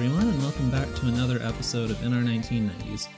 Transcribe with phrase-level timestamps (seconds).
[0.00, 3.08] everyone, and welcome back to another episode of In Our 1990s.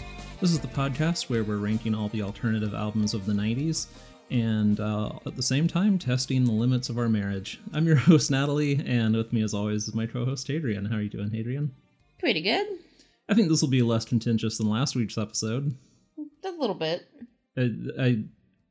[0.41, 3.89] This is the podcast where we're ranking all the alternative albums of the 90s
[4.31, 7.61] and uh, at the same time testing the limits of our marriage.
[7.75, 10.87] I'm your host, Natalie, and with me, as always, is my co host, Adrian.
[10.87, 11.71] How are you doing, Adrian?
[12.19, 12.67] Pretty good.
[13.29, 15.77] I think this will be less contentious than last week's episode.
[16.19, 17.07] A little bit.
[17.59, 18.25] I, I,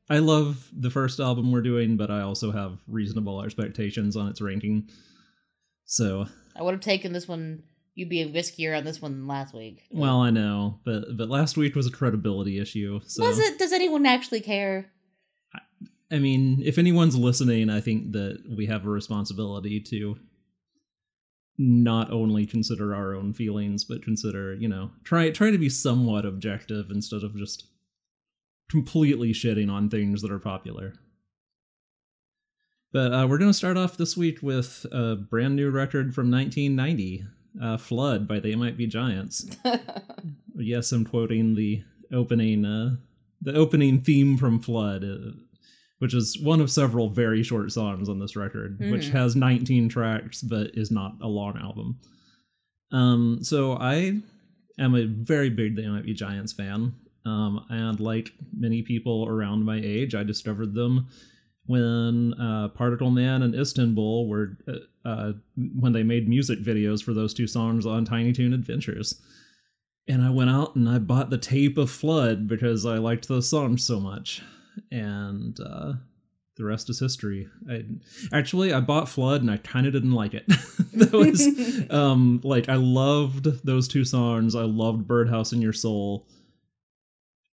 [0.10, 4.42] I love the first album we're doing, but I also have reasonable expectations on its
[4.42, 4.90] ranking.
[5.86, 7.62] So I would have taken this one.
[8.00, 9.84] You being riskier on this one than last week.
[9.92, 13.02] Well, I know, but but last week was a credibility issue.
[13.06, 13.60] So Was it?
[13.60, 14.92] Does anyone actually care?
[16.12, 20.18] I mean, if anyone's listening, I think that we have a responsibility to
[21.58, 26.26] not only consider our own feelings, but consider, you know, try try to be somewhat
[26.26, 27.66] objective instead of just
[28.72, 30.94] completely shitting on things that are popular.
[32.92, 36.32] But uh, we're going to start off this week with a brand new record from
[36.32, 37.26] 1990,
[37.62, 39.46] uh, "Flood" by They Might Be Giants.
[40.56, 42.96] yes, I'm quoting the opening, uh,
[43.42, 45.32] the opening theme from "Flood," uh,
[46.00, 49.12] which is one of several very short songs on this record, which Mhm.
[49.12, 52.00] has 19 tracks but is not a long album.
[52.92, 54.22] Um, so I
[54.80, 56.94] am a very big They Might Be Giants fan.
[57.26, 61.08] Um, and like many people around my age, I discovered them
[61.70, 65.34] when uh, Particle Man and Istanbul were uh, uh,
[65.78, 69.22] when they made music videos for those two songs on Tiny Toon Adventures.
[70.08, 73.48] And I went out and I bought the tape of Flood because I liked those
[73.48, 74.42] songs so much.
[74.90, 75.94] And uh,
[76.58, 77.48] the rest is history.
[77.70, 77.86] I
[78.34, 80.48] actually I bought Flood and I kind of didn't like it.
[80.94, 84.56] that was um like I loved those two songs.
[84.56, 86.26] I loved Birdhouse in Your Soul.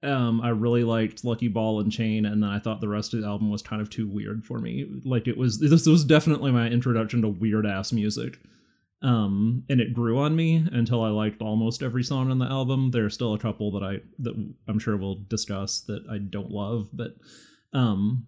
[0.02, 3.20] Um, I really liked Lucky Ball and Chain, and then I thought the rest of
[3.20, 4.86] the album was kind of too weird for me.
[5.04, 8.39] Like it was this was definitely my introduction to weird ass music.
[9.02, 12.90] Um, and it grew on me until I liked almost every song on the album.
[12.90, 14.34] There are still a couple that I that
[14.68, 17.16] I'm sure we'll discuss that I don't love, but
[17.72, 18.27] um,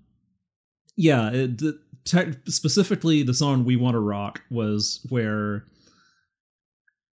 [0.96, 5.64] yeah, it, the, tech, specifically the song "We Want to Rock" was where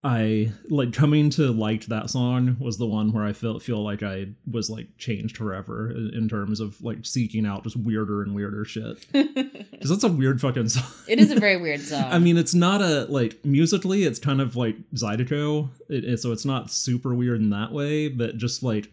[0.05, 4.05] I like coming to like that song was the one where I felt feel like
[4.05, 8.33] I was like changed forever in in terms of like seeking out just weirder and
[8.33, 10.85] weirder shit because that's a weird fucking song.
[11.09, 12.05] it is a very weird song.
[12.05, 16.31] I mean, it's not a like musically, it's kind of like Zydeco, it, it- so
[16.31, 18.93] it's not super weird in that way, but just like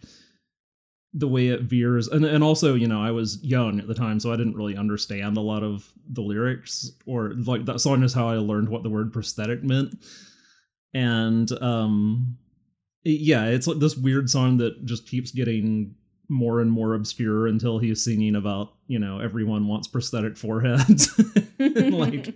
[1.14, 4.20] the way it veers, and and also you know I was young at the time,
[4.20, 8.12] so I didn't really understand a lot of the lyrics, or like that song is
[8.14, 9.96] how I learned what the word prosthetic meant,
[10.96, 12.38] and um,
[13.04, 15.94] yeah, it's like this weird song that just keeps getting
[16.30, 21.08] more and more obscure until he's singing about you know everyone wants prosthetic foreheads
[21.60, 22.36] like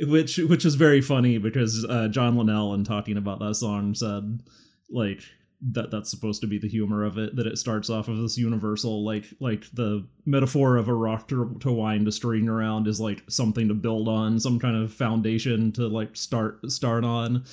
[0.00, 4.40] which which is very funny because uh, John Linnell in talking about that song said
[4.88, 5.20] like
[5.60, 8.38] that that's supposed to be the humor of it that it starts off of this
[8.38, 13.00] universal like like the metaphor of a rock to, to wind a string around is
[13.00, 17.44] like something to build on some kind of foundation to like start start on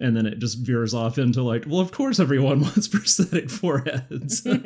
[0.00, 4.46] and then it just veers off into like well of course everyone wants prosthetic foreheads.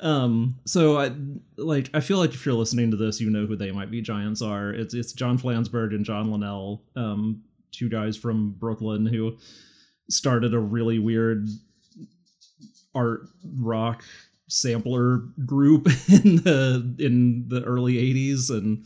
[0.00, 1.12] Um so i
[1.56, 4.02] like i feel like if you're listening to this you know who they might be
[4.02, 4.70] giants are.
[4.70, 9.36] It's it's john flansburgh and john linnell um two guys from brooklyn who
[10.10, 11.46] started a really weird
[12.92, 14.02] art rock
[14.48, 18.84] sampler group in the in the early 80s and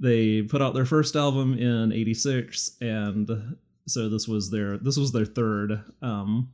[0.00, 3.56] they put out their first album in 86 and
[3.90, 6.48] so this was their this was their third um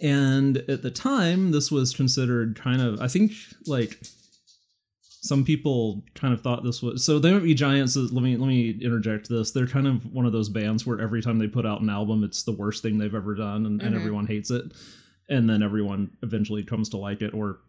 [0.00, 3.32] and at the time this was considered kind of i think
[3.66, 4.00] like
[5.24, 8.48] some people kind of thought this was so they might be giants let me let
[8.48, 11.66] me interject this they're kind of one of those bands where every time they put
[11.66, 13.98] out an album it's the worst thing they've ever done and, and Mhm.
[13.98, 14.72] everyone hates it
[15.28, 17.60] and then everyone eventually comes to like it or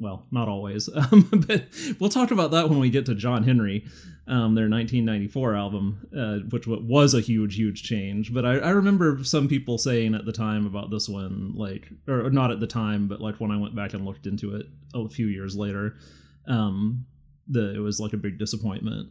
[0.00, 1.66] well not always um, but
[2.00, 3.84] we'll talk about that when we get to john henry
[4.30, 8.32] um, their 1994 album uh, which was a huge huge change.
[8.32, 12.30] But I, I remember some people saying at the time about this one like or
[12.30, 15.08] not at the time but like when i went back and looked into it a
[15.08, 15.96] few years later
[16.46, 17.06] um
[17.48, 19.08] the it was like a big disappointment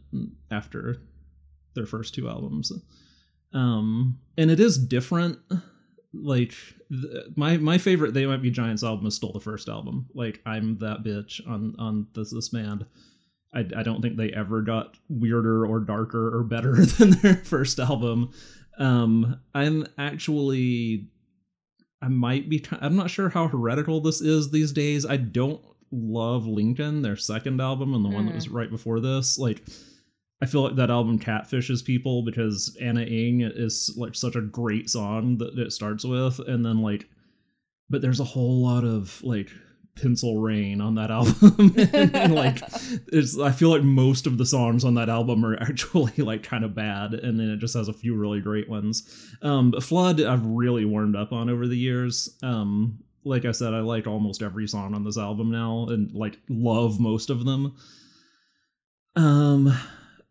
[0.50, 0.96] after
[1.74, 2.72] their first two albums.
[3.52, 5.38] Um and it is different
[6.12, 6.54] like
[6.90, 10.06] th- my my favorite they might be giants album is still the first album.
[10.14, 12.86] Like i'm that bitch on on this this band.
[13.52, 17.78] I, I don't think they ever got weirder or darker or better than their first
[17.78, 18.32] album.
[18.78, 21.08] Um i'm actually
[22.02, 25.06] i might be i'm not sure how heretical this is these days.
[25.06, 25.60] I don't
[25.92, 29.38] love lincoln their second album and the one that was right before this.
[29.38, 29.62] Like
[30.42, 34.88] I feel like that album catfishes people because Ana Ng is like such a great
[34.88, 37.08] song that it starts with, and then like,
[37.90, 39.50] but there's a whole lot of like
[40.00, 41.74] pencil rain on that album.
[41.92, 42.62] And like
[43.12, 46.64] it's i feel like most of the songs on that album are actually like kind
[46.64, 49.34] of bad and then it just has a few really great ones.
[49.42, 52.36] Um but flood i've really warmed up on over the years.
[52.42, 56.38] Um like i said i like almost every song on this album now and like
[56.48, 57.76] love most of them.
[59.16, 59.76] Um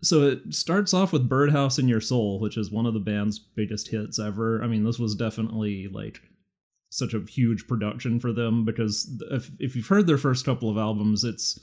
[0.02, 3.40] so it starts off with birdhouse in your soul which is one of the band's
[3.40, 4.64] biggest hits ever.
[4.64, 6.22] I mean this was definitely like
[6.90, 10.78] such a huge production for them because if, if you've heard their first couple of
[10.78, 11.60] albums it's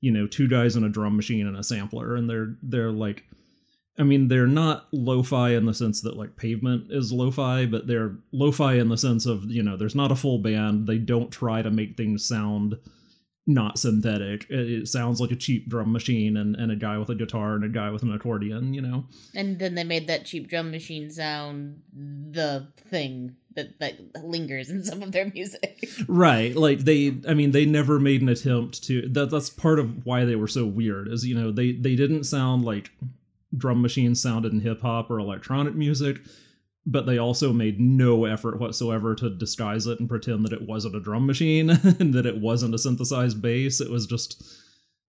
[0.00, 3.24] you know two guys and a drum machine and a sampler and they're they're like
[3.98, 8.16] i mean they're not lo-fi in the sense that like pavement is lo-fi but they're
[8.32, 10.86] lo-fi in the sense of you know there's not a full band.
[10.86, 12.76] They don't try to make things sound
[13.46, 14.46] not synthetic.
[14.50, 17.54] It, it sounds like a cheap drum machine and, and a guy with a guitar
[17.54, 19.06] and a guy with an accordion you know?
[19.34, 24.84] And then they made that cheap drum machine sound the thing that, that lingers in
[24.84, 25.88] some of their music.
[26.08, 30.04] right like they i mean they never made an attempt to that that's part of
[30.04, 32.90] why they were so weird is you know they they didn't sound like
[33.56, 36.20] drum machines sounded in hip hop or electronic music
[36.88, 40.94] but they also made no effort whatsoever to disguise it and pretend that it wasn't
[40.94, 44.42] a drum machine and that it wasn't a synthesized bass it was just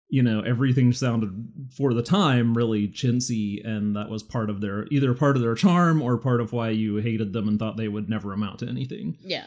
[0.08, 1.31] you know everything sounded
[1.76, 5.55] for the time really chintzy and that was part of their either part of their
[5.56, 8.69] charm or part of why you hated them and thought they would never amount to
[8.69, 9.46] anything Yeah.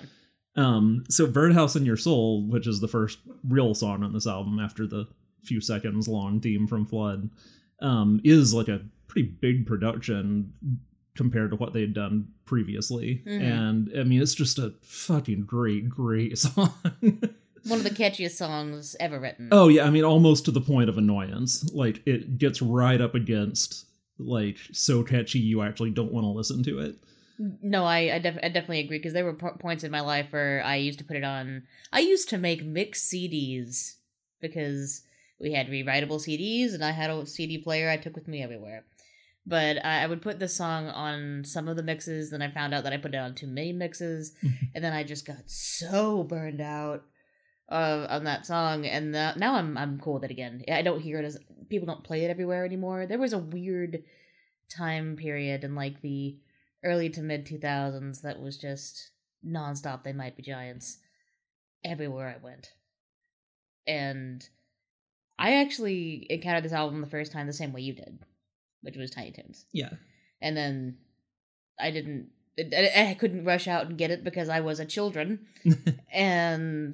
[0.58, 4.60] um, so Birdhouse in Your Soul, which is the first real song on this album
[4.60, 5.08] after the
[5.46, 7.30] few seconds long theme from Flood,
[7.82, 10.52] um, is like a pretty big production
[11.16, 13.22] compared to what they had done previously.
[13.26, 13.42] Mhm.
[13.42, 16.74] And I mean, it's just a fucking great, great song.
[17.02, 19.50] One of the catchiest songs ever written.
[19.52, 21.70] oh yeah, I mean, almost to the point of annoyance.
[21.74, 23.86] Like it gets right up against
[24.18, 26.96] like so catchy you actually don't want to listen to it.
[27.62, 30.28] No, I I, def- I definitely agree because there were po- points in my life
[30.32, 31.64] where I used to put it on.
[31.92, 33.96] I used to make mixed CDs
[34.42, 35.04] because
[35.40, 38.84] we had rewritable CDs and I had a CD player I took with me everywhere.
[39.50, 42.74] But I, I would put this song on some of the mixes, then I found
[42.74, 44.34] out that I put it on too many mixes,
[44.76, 47.04] and then I just got so burned out
[47.68, 48.86] uh, on that song.
[48.86, 50.64] And the, now I'm I'm cool with it again.
[50.72, 53.08] I don't hear it as people don't play it everywhere anymore.
[53.08, 54.04] There was a weird
[54.70, 56.38] time period in like the
[56.84, 59.12] early to mid 2000s that was just
[59.46, 61.00] nonstop they might be giants
[61.84, 62.74] everywhere i went
[63.88, 64.50] and
[65.38, 68.20] i actually encountered this album the first time the same way you did
[68.82, 69.92] which was tiny toons Yeah.
[70.42, 70.98] and then
[71.80, 72.30] i didn't
[72.60, 75.48] I I couldn't rush out and get it because I was a children,
[76.14, 76.94] and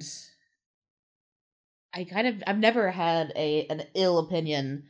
[1.92, 4.84] I kind of I've never had a an ill opinion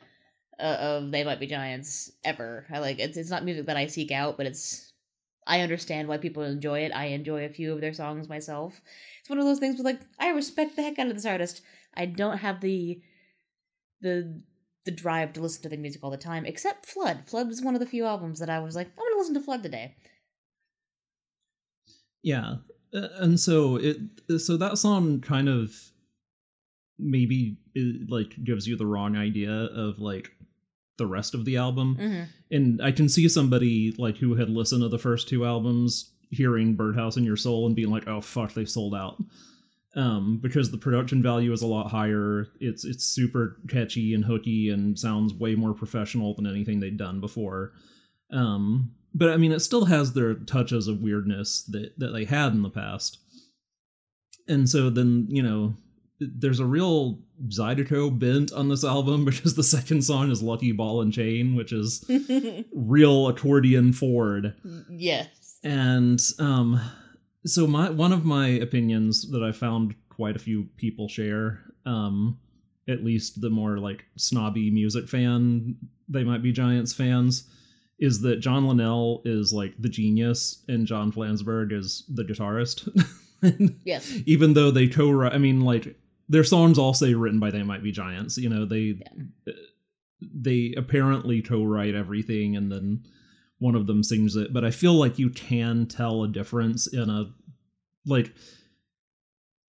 [0.58, 2.66] uh, of They Might Be Giants ever.
[2.70, 4.92] I like it's it's not music that I seek out, but it's
[5.46, 6.92] I understand why people enjoy it.
[6.92, 8.80] I enjoy a few of their songs myself.
[9.20, 11.62] It's one of those things where like I respect the heck out of this artist.
[11.94, 13.00] I don't have the
[14.00, 14.42] the
[14.86, 17.24] the drive to listen to the music all the time, except Flood.
[17.26, 19.40] Flood was one of the few albums that I was like, I'm gonna listen to
[19.40, 19.94] Flood today.
[22.22, 22.56] Yeah,
[22.94, 23.98] Uh, and so it
[24.40, 25.74] so that song kind of
[26.98, 30.30] maybe it, like gives you the wrong idea of like
[30.98, 32.22] the rest of the album, Mm-hmm.
[32.50, 36.74] and I can see somebody like who had listened to the first two albums hearing
[36.74, 39.22] Birdhouse in Your Soul and being like, "Oh fuck, they sold out."
[39.96, 42.48] Um, because the production value is a lot higher.
[42.60, 47.18] It's it's super catchy and hooky and sounds way more professional than anything they'd done
[47.18, 47.72] before.
[48.30, 52.52] Um, but I mean, it still has their touches of weirdness that that they had
[52.52, 53.18] in the past.
[54.46, 55.74] And so then you know,
[56.20, 61.00] there's a real Zydeco bent on this album because the second song is "Lucky Ball
[61.00, 62.04] and Chain," which is
[62.74, 64.54] real accordion Ford
[64.90, 65.58] yes.
[65.64, 66.80] and um
[67.46, 72.38] so my one of my opinions that i found quite a few people share um
[72.88, 75.76] at least the more like snobby music fan
[76.08, 77.48] they might be giants fans
[77.98, 82.88] is that john linnell is like the genius and john flansburgh is the guitarist
[83.84, 84.12] Yes.
[84.26, 85.96] even though they co-write i mean like
[86.28, 88.98] their songs all say written by they might be giants you know they
[90.20, 93.04] they apparently co-write everything and then
[93.58, 97.08] one of them sings it but i feel like you can tell a difference in
[97.10, 97.24] a
[98.06, 98.32] like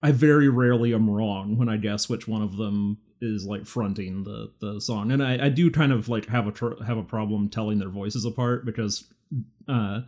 [0.01, 4.24] i very rarely am wrong when i guess which one of them is like fronting
[4.24, 7.03] the the song and i i do kind of like have a tr- have a
[7.03, 9.06] problem telling their voices apart because
[9.67, 10.01] uh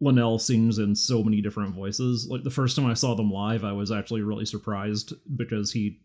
[0.00, 2.26] Linnell sings in so many different voices.
[2.28, 6.00] Like the first time I saw them live, I was actually really surprised because he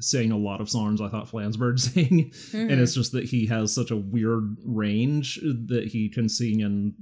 [0.00, 2.70] sang a lot of songs I thought Flansburgh sang, Mhm.
[2.72, 6.94] and it's just that he has such a weird range that he can sing in.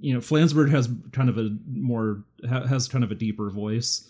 [0.00, 4.08] You know, Flansburgh has kind of a more has kind of a deeper voice,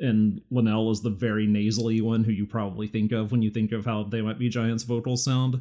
[0.00, 3.72] and Linnell is the very nasally one who you probably think of when you think
[3.72, 5.60] of how they might be giants vocal sound.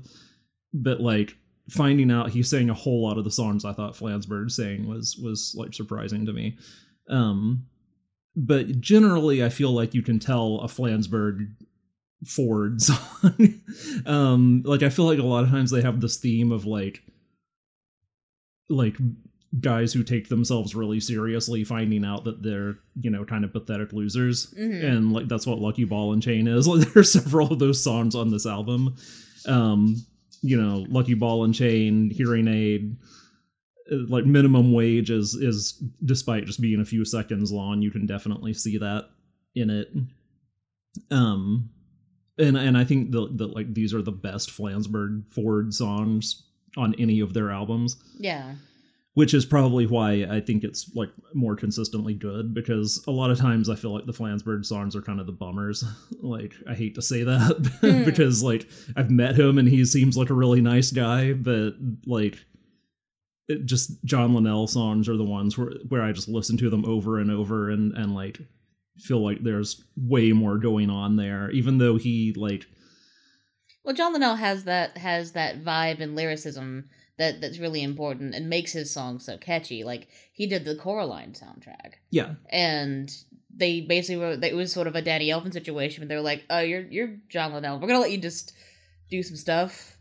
[0.74, 1.36] But like
[1.70, 5.18] finding out he sang a whole lot of the songs I thought Flansburgh sang was
[5.18, 6.58] was like surprising to me.
[7.10, 7.66] Um,
[8.40, 11.50] but generally, I feel like you can tell a Flansburgh
[12.26, 13.62] Ford song.
[14.06, 17.02] um, like I feel like a lot of times they have this theme of like
[18.70, 18.96] like
[19.60, 23.92] guys who take themselves really seriously finding out that they're you know kind of pathetic
[23.94, 24.84] losers Mhm.
[24.84, 27.84] and like that's what lucky ball and chain is like there are several of those
[27.84, 28.96] songs on this album
[29.48, 29.96] um
[30.44, 32.96] you know lucky ball and chain hearing aid
[33.92, 38.54] like minimum wage is is despite just being a few seconds long you can definitely
[38.54, 39.10] see that
[39.56, 39.92] in it
[41.12, 41.70] um
[42.38, 46.44] and and i think that that like these are the best flansburgh ford songs
[46.78, 48.54] on any of their albums yeah.
[49.16, 53.40] which is probably why I think it's like more consistently good because a lot of
[53.40, 55.84] times I feel like the Flansburgh songs are kind of the bummers.
[56.22, 58.06] like I hate to say that Hmm.
[58.06, 61.74] because like I've met him and he seems like a really nice guy, but
[62.06, 62.38] like
[63.50, 66.86] it just John Linnell songs are the ones where where I just listen to them
[66.86, 68.40] over and over and and like
[68.98, 72.66] feel like there's way more going on there even though he like
[73.84, 78.50] Well, John Linnell has that has that vibe and lyricism that that's really important and
[78.50, 79.84] makes his songs so catchy.
[79.84, 83.12] Like he did the Coraline soundtrack, yeah and
[83.54, 84.38] they basically were.
[84.42, 86.02] It was sort of a Danny Elfman situation.
[86.02, 87.80] Where they were like, "Oh, you're you're John Linnell.
[87.80, 88.54] We're gonna let you just
[89.10, 89.98] do some stuff."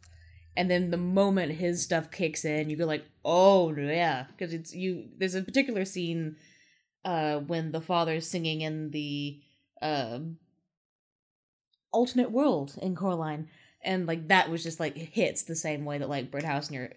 [0.58, 4.74] And then the moment his stuff kicks in, you go like, "Oh yeah," because it's
[4.74, 5.04] you.
[5.16, 6.34] There's a particular scene
[7.04, 9.40] uh, when the father's singing in the
[9.80, 10.18] uh,
[11.92, 13.46] alternate world in Coraline,
[13.84, 16.90] and like that was just like hits the same way that like Birdhouse in Your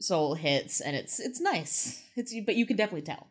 [0.00, 2.02] Soul hits, and it's it's nice.
[2.16, 3.28] It's but you can definitely tell.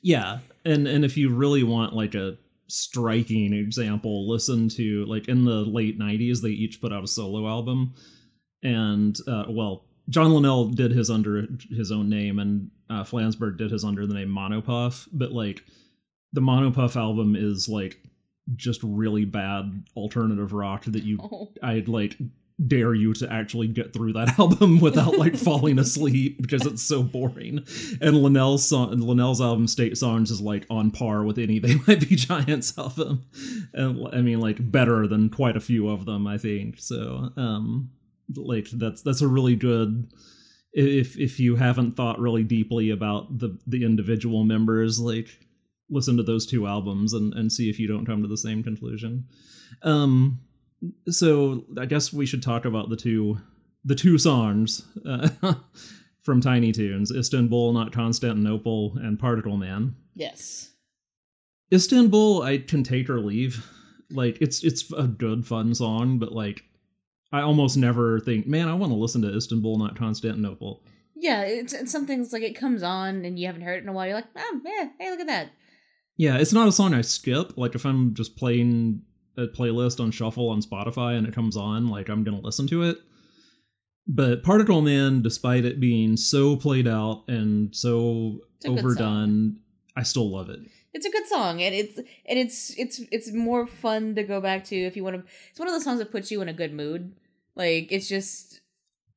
[0.00, 2.38] Yeah, and and if you really want like a
[2.68, 7.48] striking example, listen to like in the late '90s they each put out a solo
[7.48, 7.94] album,
[8.66, 13.70] and uh, well, John Linnell did his under his own name, and uh, Flansburgh did
[13.70, 15.62] his under the name Mono Puff, but like
[16.32, 18.00] the Mono Puff album is like
[18.56, 22.16] just really bad alternative rock that you Oh, I'd like
[22.64, 27.02] dare you to actually get through that album without like falling asleep because it's so
[27.02, 27.64] boring.
[28.00, 32.08] And Linnell's song, Linnell's album State Songs is like on par with any They Might
[32.08, 33.24] Be Giants album.
[33.72, 36.78] And I mean like better than quite a few of them, I think.
[36.78, 37.90] So um
[38.34, 40.10] like that's that's a really good
[40.72, 45.28] if if you haven't thought really deeply about the the individual members like
[45.88, 48.62] listen to those two albums and and see if you don't come to the same
[48.62, 49.26] conclusion.
[49.82, 50.40] Um
[51.08, 53.38] so i guess we should talk about the two
[53.84, 55.28] the two songs uh,
[56.22, 59.94] from tiny toons istanbul not constantinople and particle man.
[60.14, 60.72] Yes.
[61.72, 63.66] istanbul i can take or leave.
[64.10, 66.62] Like it's it's a good fun song but like
[67.38, 70.82] i almost never think man i want to listen to istanbul not constantinople
[71.18, 73.88] Yeah, it's, it's something that's like it comes on and you haven't heard it in
[73.88, 74.06] a while.
[74.06, 75.48] You're like, oh yeah, hey, look at that.
[76.18, 77.56] Yeah, it's not a song I skip.
[77.56, 79.00] Like if I'm just playing
[79.38, 82.82] a playlist on shuffle on Spotify and it comes on, like I'm gonna listen to
[82.82, 82.98] it.
[84.06, 89.60] But Particle Man, despite it being so played out and so It's a good overdone,
[89.96, 90.60] I still love it.
[90.92, 94.64] It's a good song, and it's and it's it's it's more fun to go back
[94.64, 95.22] to if you want to.
[95.50, 97.14] It's one of those songs that puts you in a good mood.
[97.56, 98.60] Like it's just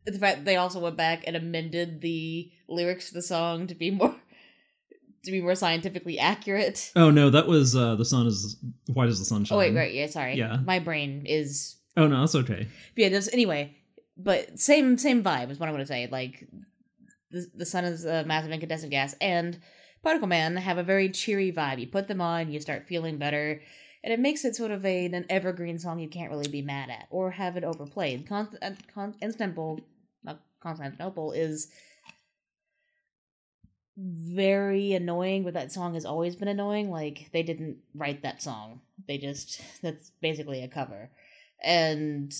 [0.05, 3.75] the fact that they also went back and amended the lyrics to the song to
[3.75, 4.15] be more
[5.25, 6.91] to be more scientifically accurate.
[6.95, 8.57] Oh no, that was uh the sun is
[8.93, 9.55] white as the sunshine.
[9.55, 10.35] Oh wait, right, yeah, sorry.
[10.35, 10.57] Yeah.
[10.65, 12.67] my brain is Oh no, that's okay.
[12.95, 13.09] yeah.
[13.09, 13.75] Just anyway,
[14.15, 16.07] but same same vibe is what I'm gonna say.
[16.09, 16.47] Like
[17.31, 19.59] the the sun is a massive incandescent gas, and
[20.01, 21.79] Particle Man have a very cheery vibe.
[21.79, 23.61] You put them on, you start feeling better,
[24.03, 26.89] and it makes it sort of a an evergreen song you can't really be mad
[26.89, 28.27] at or have it overplayed.
[28.27, 29.81] Con- uh, Con- Constantinople,
[30.23, 31.67] not Constantinople is
[33.97, 36.89] very annoying, but that song has always been annoying.
[36.89, 41.09] Like they didn't write that song; they just that's basically a cover,
[41.63, 42.33] and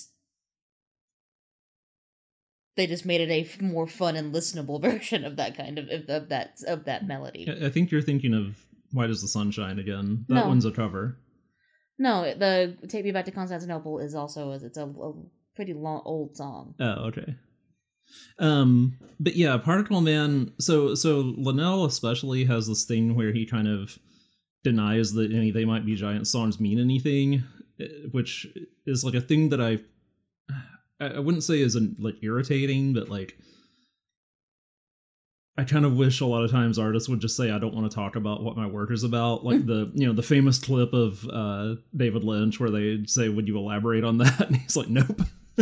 [2.77, 5.89] they just made it a f- more fun and listenable version of that kind of
[6.07, 7.49] of, that of that melody.
[7.49, 8.57] I I think you're thinking of
[8.93, 10.23] "Why Does the Sun Shine" again.
[10.29, 10.47] That No.
[10.47, 11.17] one's a cover.
[11.99, 15.13] No, the "Take Me Back to Constantinople" is also it's a, a
[15.55, 16.73] pretty long old song.
[16.79, 17.35] Oh, okay.
[18.39, 20.53] Um, but yeah, Particle Man.
[20.59, 23.99] So so Linnell especially has this thing where he kind of
[24.63, 27.43] denies that any they might be giant songs mean anything,
[27.79, 28.47] eh, which
[28.85, 29.79] is like a thing that I
[31.01, 33.37] I wouldn't say isn't like irritating, but like
[35.59, 37.91] I kind of wish a lot of times artists would just say I don't want
[37.91, 40.93] to talk about what my work is about, like the you know the famous clip
[40.93, 44.87] of uh, David Lynch where they say, "Would you elaborate on that?" And he's like,
[44.87, 45.21] "Nope."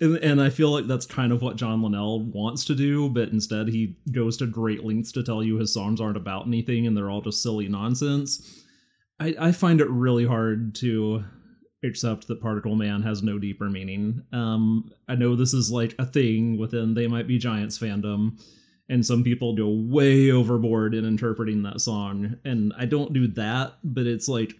[0.00, 3.28] and, and I feel like that's kind of what John Linnell wants to do, but
[3.28, 6.96] instead he goes to great lengths to tell you his songs aren't about anything and
[6.96, 8.64] they're all just silly nonsense.
[9.20, 11.22] I, I find it really hard to
[11.84, 14.24] accept that Particle Man has no deeper meaning.
[14.32, 18.40] Um, I know this is like a thing within They Might Be Giants fandom,
[18.88, 23.74] and some people go way overboard in interpreting that song, and I don't do that,
[23.84, 24.54] but it's like.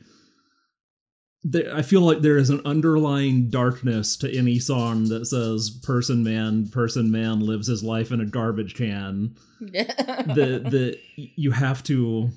[1.72, 6.68] I feel like there is an underlying darkness to any song that says "person man,
[6.68, 12.30] person man lives his life in a garbage can." that that you have to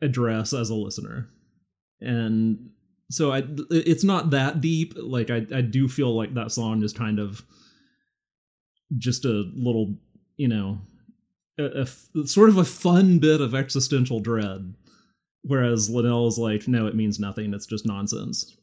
[0.00, 1.28] address as a listener,
[2.00, 2.70] and
[3.10, 4.94] so I it's not that deep.
[4.96, 7.44] Like I I do feel like that song is kind of
[8.96, 9.94] just a little,
[10.36, 10.78] you know,
[11.58, 11.86] a,
[12.16, 14.74] a sort of a fun bit of existential dread.
[15.42, 17.52] Whereas Linnell is like, no, it means nothing.
[17.54, 18.56] It's just nonsense.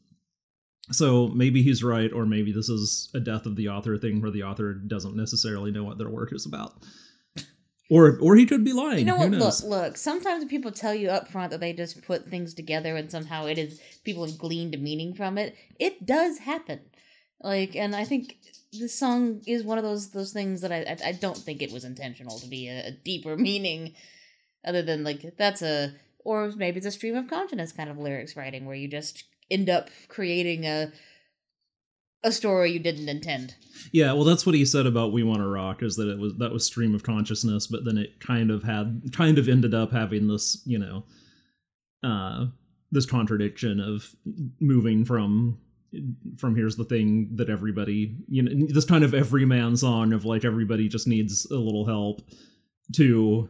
[0.90, 4.30] So maybe he's right, or maybe this is a death of the author thing where
[4.30, 6.84] the author doesn't necessarily know what their work is about.
[7.90, 8.98] Or or he could be lying.
[8.98, 9.30] You know what?
[9.30, 9.96] Look, look.
[9.96, 13.56] Sometimes people tell you up front that they just put things together and somehow it
[13.56, 15.56] is people have gleaned meaning from it.
[15.78, 16.80] It does happen.
[17.40, 18.36] Like, and I think
[18.72, 21.72] this song is one of those those things that I I, I don't think it
[21.72, 23.94] was intentional to be a, a deeper meaning,
[24.66, 28.36] other than like that's a or maybe it's a stream of consciousness kind of lyrics
[28.36, 30.92] writing where you just end up creating a
[32.24, 33.54] a story you didn't intend.
[33.92, 36.34] Yeah, well, that's what he said about "We Want to Rock" is that it was
[36.38, 39.92] that was stream of consciousness, but then it kind of had kind of ended up
[39.92, 41.04] having this, you know,
[42.02, 42.46] uh,
[42.90, 44.14] this contradiction of
[44.60, 45.58] moving from
[46.36, 50.44] from here's the thing that everybody, you know, this kind of everyman song of like
[50.44, 52.20] everybody just needs a little help
[52.94, 53.48] to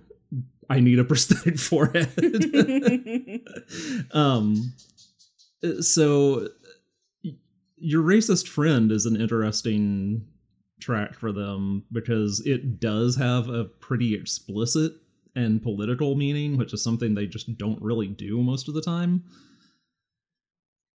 [0.70, 2.09] I need a prosthetic forehead.
[4.12, 4.72] um,
[5.81, 6.48] so
[7.80, 10.26] your racist friend is an interesting
[10.80, 14.92] track for them because it does have a pretty explicit
[15.34, 19.24] and political meaning which is something they just don't really do most of the time.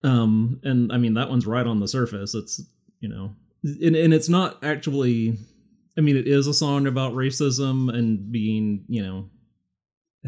[0.04, 2.34] Um and i mean that one's right on the surface.
[2.34, 2.62] It's
[3.00, 5.38] you know and, and it's not actually
[5.98, 9.30] i mean it is a song about racism and being you know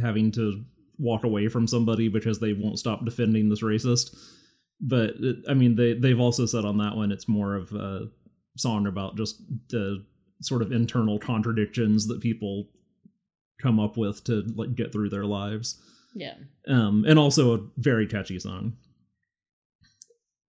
[0.02, 0.64] having to
[0.98, 4.16] walk away from somebody because they won't stop defending this racist
[4.82, 8.08] but it, I mean, they they've also said on that one it's more of a
[8.58, 10.04] song about just the
[10.42, 12.70] sort of internal contradictions that people
[13.62, 15.82] come up with to like get through their lives.
[16.14, 16.36] Yeah.
[16.68, 18.74] Um, and also a very catchy song.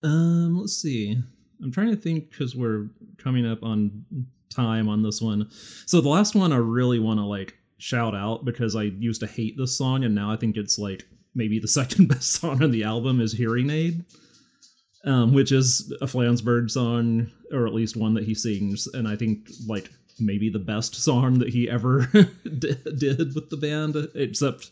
[0.03, 1.17] Um, let's see.
[1.63, 4.05] I'm trying to think because we're coming up on
[4.53, 5.49] time on this one.
[5.85, 9.27] So the last one I really want to like shout out because I used to
[9.27, 11.05] hate this song and now I think it's like
[11.35, 14.03] maybe the second best song on the album is Hearing Aid,
[15.03, 19.15] um, which is a Flansburgh song, or at least one that he sings, and I
[19.15, 22.05] think like maybe the best song that he ever
[22.57, 24.71] did with the band, except,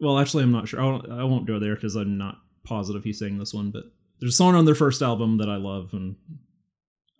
[0.00, 0.80] well, actually, I'm not sure.
[0.80, 3.84] I won't, I won't go there because I'm not positive he sang this one, but
[4.18, 6.16] there's a song on their first album that I love, and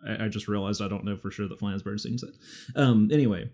[0.05, 2.35] I, I just realized I don't know for sure that Flansburgh sings it.
[2.75, 3.49] Um, anyway,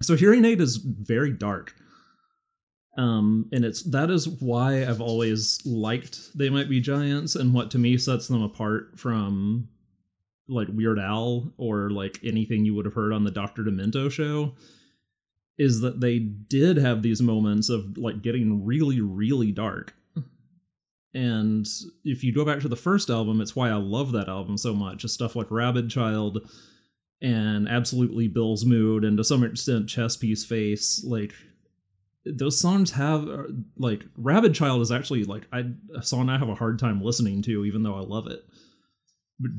[0.00, 1.74] so Hearing Aid is very dark
[2.96, 7.70] um and it's that is why i've always liked they might be giants and what
[7.70, 9.68] to me sets them apart from
[10.48, 14.54] like weird al or like anything you would have heard on the dr demento show
[15.58, 19.94] is that they did have these moments of like getting really really dark.
[21.16, 21.64] And
[22.04, 24.74] if you go back to the first album it's why i love that album so
[24.74, 26.50] much Just stuff like rabid child
[27.22, 31.32] and absolutely bill's mood and to some extent chess piece face like
[32.24, 33.44] those songs have uh,
[33.76, 35.64] like rabid child is actually like I,
[35.96, 38.44] a song i have a hard time listening to even though i love it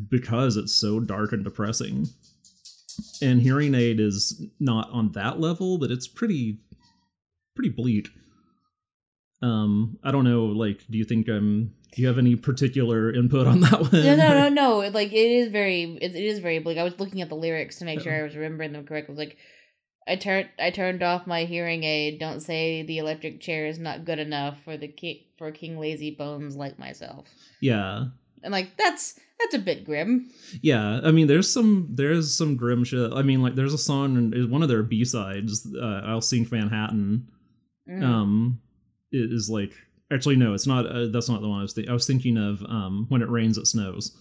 [0.10, 2.08] because it's so dark and depressing
[3.22, 6.60] and hearing aid is not on that level but it's pretty
[7.56, 8.10] pretty bleak
[9.42, 13.48] um i don't know like do you think i'm do you have any particular input
[13.48, 14.50] on that one no, no, no,
[14.82, 14.90] no.
[14.90, 16.78] Like it is very, it, it is very bleak.
[16.78, 19.16] I was looking at the lyrics to make sure I was remembering them correctly.
[19.16, 19.38] Like
[20.08, 22.20] I turned I turned off my hearing aid.
[22.20, 26.12] Don't say the electric chair is not good enough for the ki- for King Lazy
[26.12, 27.28] Bones like myself.
[27.62, 28.06] yeah
[28.44, 30.30] And like that's that's a bit grim.
[30.62, 34.16] yeah i mean there's some there's some grim shit i mean like there's a song
[34.34, 37.28] in one of their b-sides uh, i'll sink manhattan
[37.90, 38.02] Mm.
[38.04, 38.62] um
[39.12, 39.74] is like
[40.12, 40.86] actually no, it's not.
[40.88, 41.74] Uh, that's not the one I was.
[41.74, 44.16] Th- I was thinking of um, when it rains, it snows,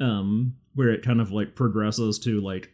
[0.00, 2.70] um, where it kind of like progresses to like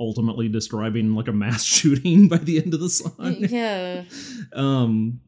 [0.00, 3.36] ultimately describing like a mass shooting by the end of the song.
[3.38, 4.04] Yeah.
[4.54, 5.20] um,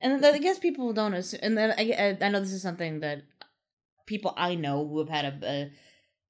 [0.00, 1.40] And I guess people don't assume.
[1.42, 3.22] And then I, I, I know this is something that
[4.06, 5.72] people I know who have had a, a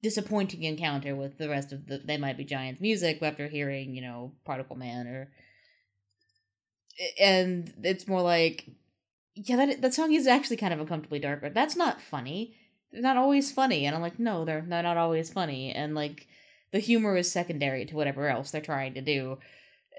[0.01, 4.01] disappointing encounter with the rest of the They Might Be Giants music after hearing, you
[4.01, 5.31] know, Particle Man or.
[7.19, 8.71] And it's more like,
[9.35, 11.49] yeah, that that song is actually kind of uncomfortably darker.
[11.49, 12.55] That's not funny.
[12.91, 16.25] They're not always funny, and I'm like, no, they're they're not always funny, and like
[16.71, 19.37] the humor is secondary to whatever else they're trying to do,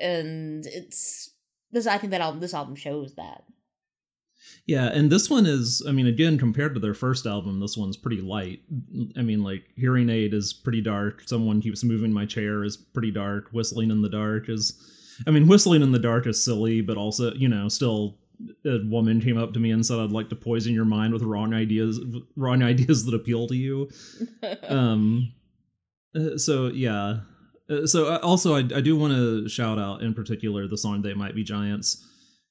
[0.01, 1.31] and it's
[1.73, 1.87] this.
[1.87, 3.45] I think that album this album shows that.
[4.67, 7.97] Yeah, and this one is, I mean, again, compared to their first album, this one's
[7.97, 8.61] pretty light.
[9.17, 11.23] I mean, like, Hearing Aid is pretty dark.
[11.27, 13.49] Someone Keeps Moving My Chair is pretty dark.
[13.51, 14.75] Whistling in the Dark is,
[15.27, 18.19] I mean, Whistling in the Dark is silly, but also, you know, still
[18.65, 21.23] a woman came up to me and said I'd like to poison your mind with
[21.23, 22.01] wrong ideas
[22.37, 23.91] wrong ideas that appeal to you.
[24.69, 25.33] um
[26.19, 27.21] uh, so yeah.
[27.71, 31.03] Uh, so uh, also I, I do want to shout out in particular the song
[31.03, 32.05] They Might Be Giants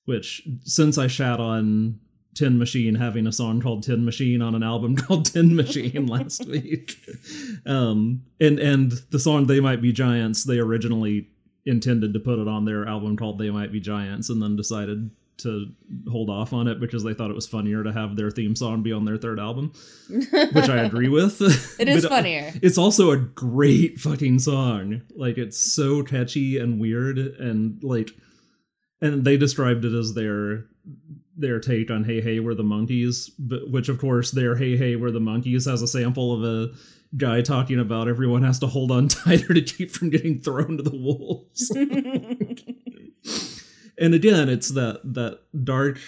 [0.08, 2.00] which since I shat on
[2.34, 6.46] Tin Machine having a song called Tin Machine on an album called Tin Machine last
[6.48, 6.96] week.
[7.66, 11.28] Um, and and the song They Might Be Giants, they originally
[11.66, 15.12] intended to put it on their album called They Might Be Giants and then decided
[15.38, 15.68] to
[16.10, 18.84] hold off on it because they thought it was funnier to have their theme song
[18.84, 19.72] be on their third album,
[20.10, 21.42] which I agree with.
[21.80, 22.52] It is uh, funnier.
[22.62, 25.02] It's also a great fucking song.
[25.16, 28.12] Like it's so catchy and weird and like
[29.02, 30.66] and they described it as their
[31.36, 34.96] their take on Hey Hey We're the Monkees, but which of course their Hey Hey
[34.96, 36.74] We're the Monkees has a sample of a
[37.16, 40.84] guy talking about everyone has to hold on tighter to keep from getting thrown to
[40.84, 41.72] the wolves.
[43.98, 46.00] and again, it's that that dark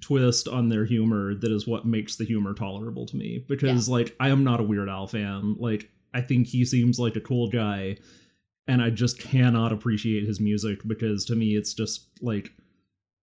[0.00, 3.94] twist on their humor that is what makes the humor tolerable to me because yeah.
[3.94, 5.56] like I am not a Weird Al fan.
[5.58, 7.98] Like I think he seems like a cool guy
[8.66, 12.52] and I just cannot appreciate his music because to me it's just like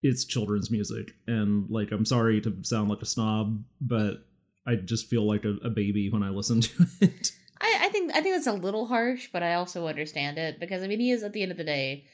[0.02, 4.26] it's children's music and like I'm sorry to sound like a snob, but
[4.66, 7.32] I just feel like a, a baby when I listen to it.
[7.60, 10.84] I, I think I think that's a little harsh, but I also understand it because
[10.84, 12.06] I mean he is at the end of the day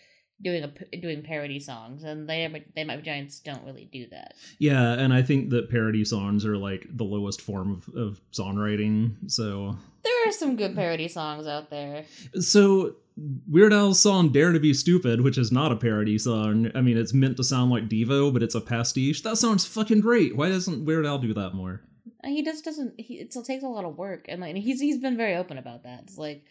[0.41, 4.35] doing a doing parody songs, and they they might giants don't really do that.
[4.59, 9.15] Yeah, and I think that parody songs are like the lowest form of, of songwriting.
[9.27, 12.05] So there are some good parody songs out there.
[12.39, 12.95] So
[13.49, 16.69] Weird Al's song "Dare to Be Stupid," which is not a parody song.
[16.75, 19.23] I mean, it's meant to sound like Devo, but it's a pastiche.
[19.23, 20.35] That sounds fucking great.
[20.35, 21.81] Why doesn't Weird Al do that more?
[22.23, 22.93] Uh, he just doesn't.
[22.99, 25.57] He it still takes a lot of work, and like he's he's been very open
[25.57, 26.01] about that.
[26.03, 26.43] It's like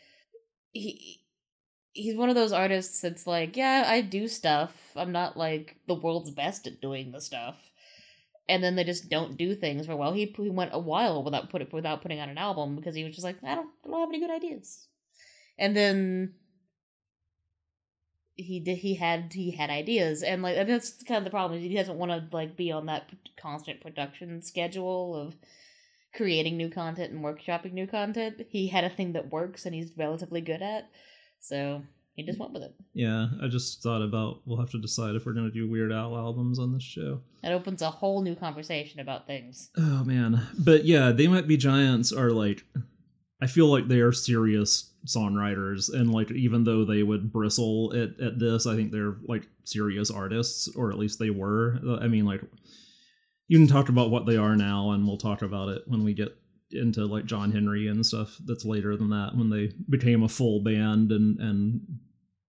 [0.73, 1.21] he
[1.97, 4.73] he's one of those artists that's like, yeah, I do stuff.
[4.95, 7.57] I'm not like the world's best at doing the stuff.
[8.49, 10.13] And then they just don't do things for well.
[10.13, 13.15] He, he went a while without put without putting out an album because he was
[13.15, 14.87] just like, I don't I don't have any good ideas.
[15.59, 16.35] And then
[18.37, 21.75] he did he had he had ideas and like that's kind of the problem he
[21.75, 23.09] doesn't want to like be on that
[23.41, 25.35] constant production schedule of
[26.15, 29.97] creating new content and workshopping new content he had a thing that works and he's
[29.97, 30.91] relatively good at
[31.47, 31.83] so
[32.15, 32.75] he just went with it.
[32.95, 35.93] Yeah i just thought about we'll have to decide if we're going to do weird
[35.93, 37.21] al albums on this show.
[37.43, 39.71] It opens a whole new conversation about things.
[39.77, 40.47] Oh man.
[40.59, 42.65] But yeah they might be giants are like
[43.43, 48.19] i feel like they are serious songwriters and like even though they would bristle at,
[48.19, 51.79] at this i think they're like serious artists or at least they were.
[52.01, 52.41] I mean like
[53.49, 56.15] you can talk about what they are now and we'll talk about it when we
[56.15, 56.37] get
[56.71, 60.61] into like john henry and stuff that's later than that when they became a full
[60.61, 61.81] band and and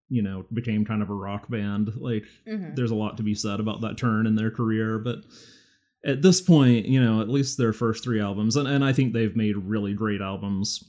[0.09, 2.73] you know became kind of a rock band like mm-hmm.
[2.75, 5.19] there's a lot to be said about that turn in their career but
[6.05, 9.13] at this point you know at least their first three albums and, and i think
[9.13, 10.83] they've made really great albums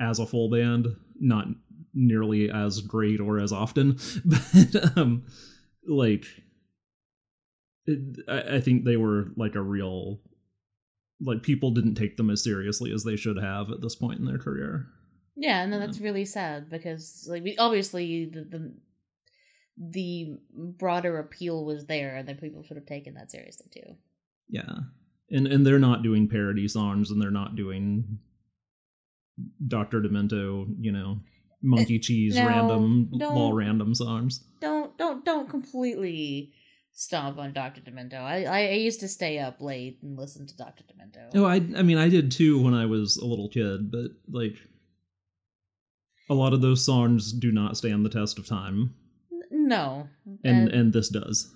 [0.00, 1.46] as a full band, not
[1.94, 5.24] nearly as great or as often, but um,
[5.86, 6.26] like
[7.86, 10.20] it, I, I think they were like a real
[11.20, 14.26] like people didn't take them as seriously as they should have at this point in
[14.26, 14.86] their career.
[15.36, 18.74] Yeah, and then that's really sad because like obviously the, the
[19.78, 23.96] the broader appeal was there and then people should have taken that seriously too.
[24.48, 24.78] Yeah.
[25.30, 28.18] And and they're not doing parody songs and they're not doing
[29.66, 30.00] Dr.
[30.00, 31.18] Demento, you know,
[31.62, 34.44] monkey eh, cheese no, random all random songs.
[34.60, 36.52] Don't don't don't completely
[36.96, 37.82] stomp on Dr.
[37.82, 38.14] Demento.
[38.14, 40.82] I, I used to stay up late and listen to Dr.
[40.84, 41.30] Demento.
[41.34, 44.56] Oh, I I mean I did too when I was a little kid, but like
[46.28, 48.94] a lot of those songs do not stand the test of time.
[49.50, 50.08] No.
[50.24, 51.54] And and, and this does.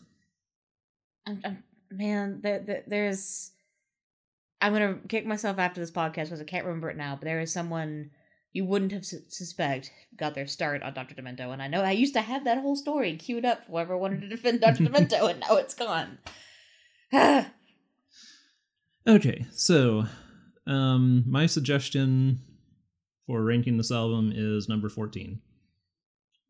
[1.27, 3.51] I'm, I'm, man, there, there, there's.
[4.61, 7.17] I'm gonna kick myself after this podcast because I can't remember it now.
[7.17, 8.11] But there is someone
[8.53, 11.93] you wouldn't have su- suspect got their start on Doctor Demento, and I know I
[11.93, 13.65] used to have that whole story queued up.
[13.65, 16.19] for Whoever wanted to defend Doctor Demento, and now it's gone.
[19.07, 20.05] Okay, so
[20.67, 22.41] um, my suggestion
[23.27, 25.41] for ranking this album is number 14.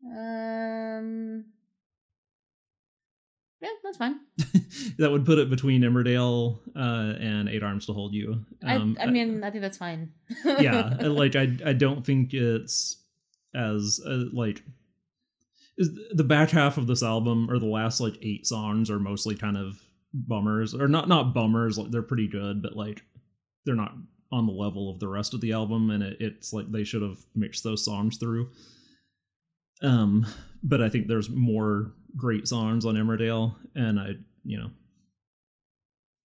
[0.05, 1.45] um.
[3.61, 4.19] Yeah, that's fine.
[4.97, 8.43] that would put it between Emmerdale uh, and Eight Arms to Hold You.
[8.63, 10.11] Um, I, I mean, I think that's fine.
[10.45, 12.97] yeah, like I, I don't think it's
[13.53, 14.63] as uh, like
[15.77, 19.35] is the back half of this album or the last like eight songs are mostly
[19.35, 19.79] kind of
[20.13, 23.01] bummers or not not bummers like they're pretty good but like
[23.65, 23.93] they're not
[24.31, 27.01] on the level of the rest of the album and it, it's like they should
[27.01, 28.49] have mixed those songs through
[29.81, 30.25] um
[30.63, 34.11] but i think there's more great songs on emmerdale and i
[34.43, 34.69] you know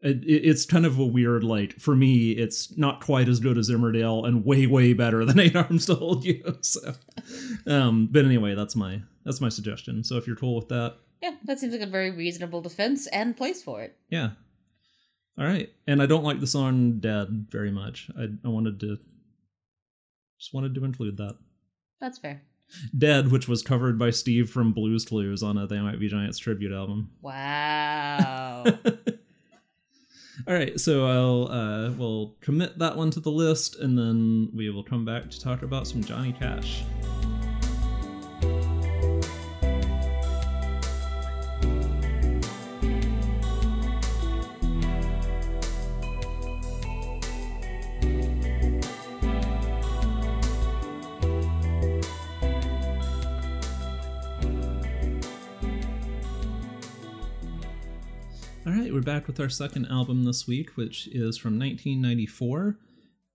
[0.00, 3.56] it, it- it's kind of a weird like for me it's not quite as good
[3.58, 6.94] as emmerdale and way way better than eight arms to hold you so
[7.66, 10.04] um but anyway that's my that's my suggestion.
[10.04, 10.98] So if you're cool with that.
[11.20, 13.96] Yeah, that seems like a very reasonable defense and place for it.
[14.08, 14.30] yeah.
[15.36, 15.68] All right.
[15.88, 18.08] And i don't like the song dead very much.
[18.16, 18.98] I, I wanted to
[20.38, 21.36] just wanted to include that.
[22.00, 22.42] That's fair.
[22.96, 26.38] Dead which was covered by steve from blues clues on a they might be giants
[26.38, 28.64] tribute album Wow.
[30.46, 34.68] All right, so I'll uh, we'll commit that one to the list, and then we
[34.68, 36.84] will come back to talk about some Johnny Cash.
[58.96, 62.78] We're back with our second album this week, which is from 1994,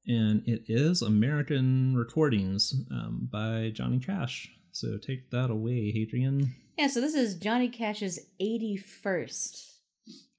[0.08, 4.52] and it is American Recordings um, by Johnny Cash.
[4.72, 6.56] So take that away, Adrian.
[6.80, 9.74] yeah, so this is Johnny Cash's 81st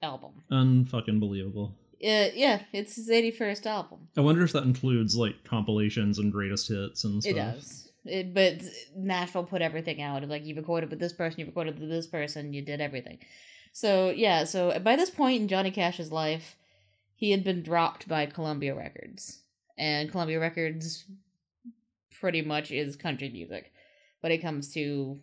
[0.01, 0.43] album.
[0.51, 1.77] Unfucking believable.
[2.03, 4.09] Uh, yeah, it's his 81st album.
[4.17, 7.31] I wonder if that includes like compilations and greatest hits and stuff.
[7.31, 7.91] It does.
[8.03, 8.61] It, but
[8.93, 10.27] Nashville put everything out.
[10.27, 13.19] Like you recorded with this person, you recorded with this person, you did everything.
[13.73, 16.55] So yeah, so by this point in Johnny Cash's life,
[17.15, 19.39] he had been dropped by Columbia Records,
[19.77, 21.05] and Columbia Records
[22.19, 23.73] pretty much is country music
[24.21, 25.19] when it comes to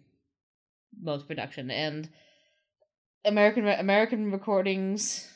[1.00, 2.10] most production and
[3.24, 5.28] American American recordings.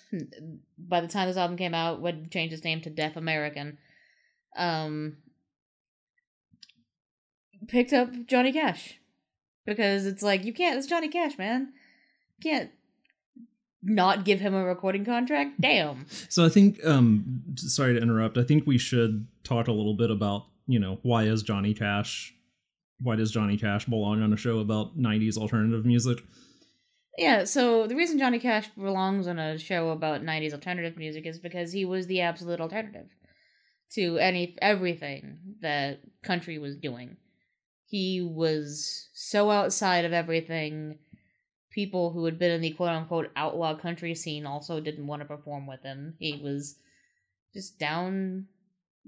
[0.77, 3.79] By the time this album came out, would change its name to Def American.
[4.57, 5.19] Um,
[7.69, 8.99] picked up Johnny Cash
[9.65, 10.79] because it's like you can't.
[10.79, 11.73] It's Johnny Cash, man.
[12.39, 12.71] You can't
[13.85, 15.61] not give him a recording contract.
[15.61, 16.07] Damn.
[16.29, 18.39] So I think, um, sorry to interrupt.
[18.39, 22.35] I think we should talk a little bit about, you know, why is Johnny Cash,
[23.01, 26.19] why does Johnny Cash belong on a show about '90s alternative music?
[27.17, 31.39] Yeah, so the reason Johnny Cash belongs on a show about 90s alternative music is
[31.39, 33.15] because he was the absolute alternative
[33.93, 37.17] to any everything that country was doing.
[37.87, 40.99] He was so outside of everything.
[41.75, 45.27] People who had been in the quote unquote outlaw country scene also didn't want to
[45.27, 46.15] perform with him.
[46.21, 46.77] He was
[47.53, 48.47] just down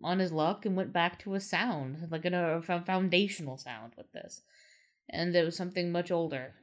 [0.02, 4.42] on his luck and went back to a sound, like a, foundational sound with this.
[5.08, 6.54] And it was something much older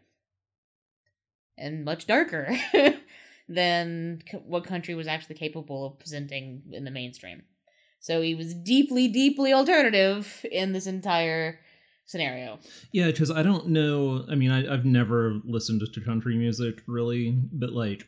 [1.58, 2.54] and much darker
[3.48, 7.44] than what country was actually capable of presenting in the mainstream.
[8.00, 11.60] So he was deeply, deeply alternative in this entire
[12.06, 12.60] scenario.
[12.92, 14.26] Yeah, because I don't know.
[14.30, 18.08] I mean, I, I've never listened to country music really, but like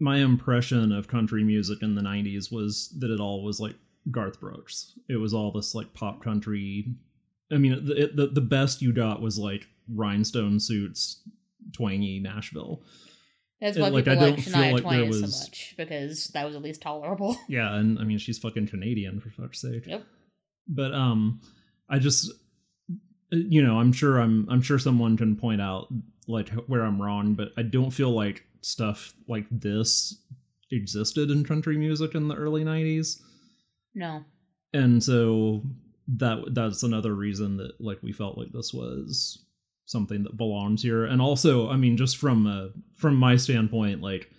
[0.00, 3.76] my impression of country music in the '90s was that it all was like
[4.10, 4.98] Garth Brooks.
[5.08, 6.94] It was all this like pop country.
[7.52, 11.22] I mean, the it, the, the best you got was like rhinestone suits,
[11.72, 12.82] twangy Nashville.
[13.60, 15.74] That's why like, people I like don't feel Shania like there Twain so was- much
[15.78, 17.38] because that was at least tolerable.
[17.48, 19.86] Yeah, and I mean, she's fucking Canadian for fuck's sake.
[19.86, 20.04] Yep.
[20.68, 21.40] But um,
[21.88, 22.32] I just,
[23.30, 25.88] you know, I'm sure I'm I'm sure someone can point out
[26.26, 30.16] like where I'm wrong, but I don't feel like stuff like this
[30.70, 33.20] existed in country music in the early '90s,
[33.94, 34.24] No.
[34.72, 35.62] and so
[36.08, 39.44] that that's another reason that like we felt like this was
[39.86, 44.30] something that belongs here and also i mean just from uh from my standpoint like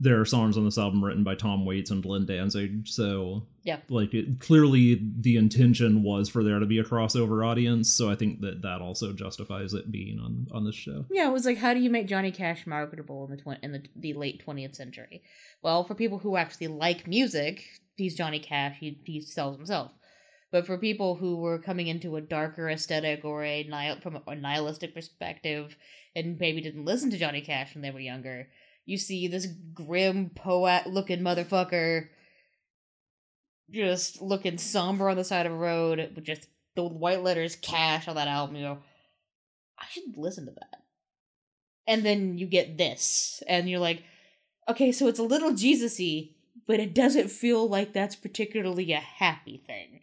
[0.00, 3.80] there are songs on this album written by Tom Waits and Glenn Danzig, so Yeah.
[3.88, 7.92] like it, clearly the intention was for there to be a crossover audience.
[7.92, 11.04] So I think that that also justifies it being on on this show.
[11.10, 13.72] Yeah, it was like, how do you make Johnny Cash marketable in the tw- in
[13.72, 15.22] the, the late twentieth century?
[15.62, 17.64] Well, for people who actually like music,
[17.96, 18.76] he's Johnny Cash.
[18.78, 19.92] He he sells himself.
[20.50, 24.34] But for people who were coming into a darker aesthetic or a nihil- from a
[24.34, 25.76] nihilistic perspective,
[26.16, 28.48] and maybe didn't listen to Johnny Cash when they were younger,
[28.88, 32.08] you see this grim poet-looking motherfucker
[33.70, 38.08] just looking somber on the side of a road with just the white letters "Cash"
[38.08, 38.56] on that album.
[38.56, 38.78] You go,
[39.78, 40.82] I should listen to that
[41.88, 44.04] and then you get this and you're like
[44.68, 46.28] okay so it's a little jesus-y
[46.66, 50.00] but it doesn't feel like that's particularly a happy thing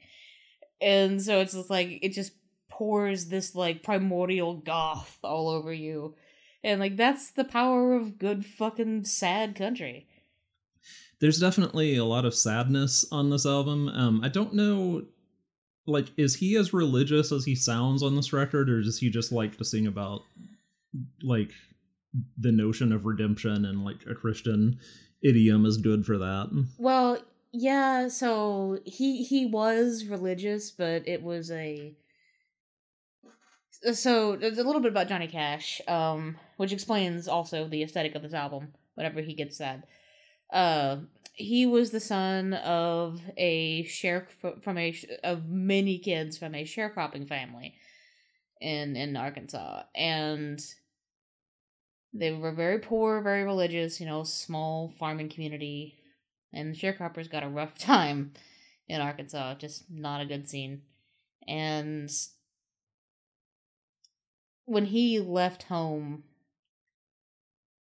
[0.82, 2.34] and so it's just like it just
[2.70, 6.16] pours this like primordial goth all over you
[6.66, 10.08] and like that's the power of good fucking sad country
[11.22, 13.88] There's definitely a lot of sadness on this album.
[13.88, 15.06] Um, I don't know,
[15.88, 19.32] like, is he as religious as he sounds on this record, or does he just
[19.32, 20.24] like to sing about
[21.24, 21.52] like
[22.38, 24.78] the notion of redemption and like a Christian
[25.24, 26.50] idiom is good for that?
[26.78, 27.18] well
[27.52, 31.94] yeah so he he was religious but it was a
[33.94, 38.34] so a little bit about johnny cash um which explains also the aesthetic of this
[38.34, 39.84] album whenever he gets sad
[40.52, 40.98] uh
[41.34, 44.28] he was the son of a share
[44.62, 47.76] from a of many kids from a sharecropping family
[48.62, 50.62] in in arkansas and
[52.14, 55.98] they were very poor very religious you know small farming community
[56.56, 58.32] and sharecroppers got a rough time
[58.88, 59.56] in Arkansas.
[59.56, 60.82] Just not a good scene.
[61.48, 62.10] And
[64.66, 66.24] when he left home,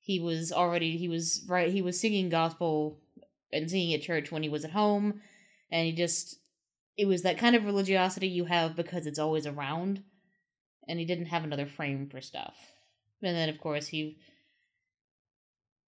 [0.05, 2.99] he was already he was right he was singing gospel
[3.51, 5.21] and singing at church when he was at home,
[5.71, 6.37] and he just
[6.95, 10.03] it was that kind of religiosity you have because it's always around,
[10.87, 12.55] and he didn't have another frame for stuff.
[13.23, 14.17] And then of course he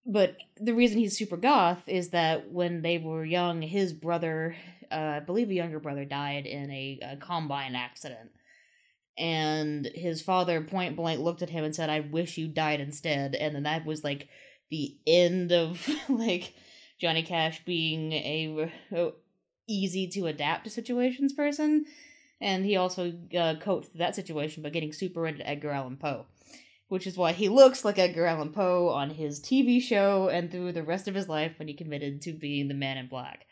[0.04, 4.56] but the reason he's super goth is that when they were young, his brother,
[4.90, 8.32] uh, I believe a younger brother, died in a, a combine accident.
[9.18, 13.36] And his father point blank looked at him and said, I wish you died instead.
[13.36, 14.28] And then that was like
[14.70, 16.54] the end of like
[17.00, 19.12] Johnny Cash being a, a
[19.68, 21.86] easy to adapt to situations person.
[22.40, 26.28] And he also uh, coped that situation by getting super into Edgar Allan Poe
[26.90, 30.72] which is why he looks like Edgar Allan Poe on his TV show and through
[30.72, 33.46] the rest of his life when he committed to being the Man in Black.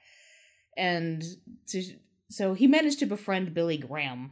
[0.78, 1.24] And
[1.68, 1.84] to,
[2.30, 4.32] so he managed to befriend Billy Graham.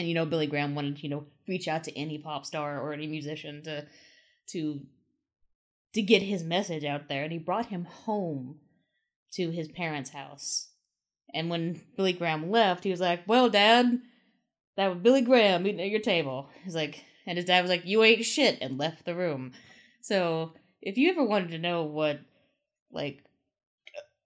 [0.00, 2.80] And you know, Billy Graham wanted to, you know, reach out to any pop star
[2.80, 3.84] or any musician to
[4.48, 4.80] to
[5.92, 8.60] to get his message out there, and he brought him home
[9.32, 10.68] to his parents' house.
[11.34, 14.00] And when Billy Graham left, he was like, Well, Dad,
[14.78, 16.48] that was Billy Graham eating at your table.
[16.64, 19.52] He's like, and his dad was like, "You ate shit," and left the room.
[20.00, 22.20] So, if you ever wanted to know what,
[22.90, 23.22] like,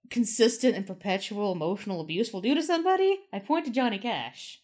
[0.09, 4.61] consistent and perpetual emotional abuse will do to somebody, I point to Johnny Cash,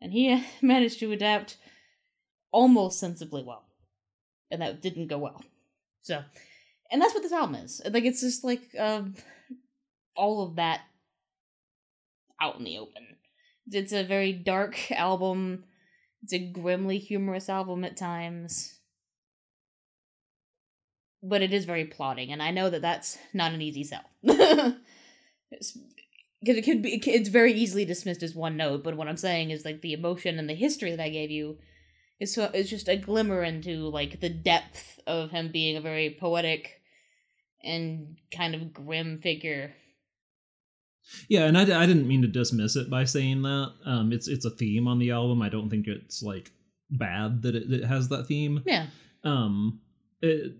[0.00, 1.56] and he managed to adapt
[2.52, 3.64] almost sensibly well,
[4.50, 5.42] and that didn't go well.
[6.02, 6.22] So,
[6.90, 7.80] and that's what this album is.
[7.88, 9.14] Like, it's just like um,
[10.16, 10.80] all of that
[12.40, 13.16] out in the open.
[13.70, 15.64] It's a very dark album
[16.22, 18.78] it's a grimly humorous album at times.
[21.22, 24.04] But it is very plotting, and I know that that's not an easy sell.
[26.40, 29.50] Because it could be, it's very easily dismissed as one note, but what I'm saying
[29.50, 31.58] is like the emotion and the history that I gave you
[32.18, 36.16] is so it's just a glimmer into like the depth of him being a very
[36.18, 36.80] poetic
[37.62, 39.74] and kind of grim figure
[41.28, 43.72] Yeah, and I, I didn't mean to dismiss it by saying that.
[43.84, 45.42] Um, it's it's a theme on the album.
[45.42, 46.50] I don't think it's like
[46.90, 48.62] bad that it, it has that theme.
[48.66, 48.86] Yeah.
[49.24, 49.80] Um,
[50.20, 50.52] it,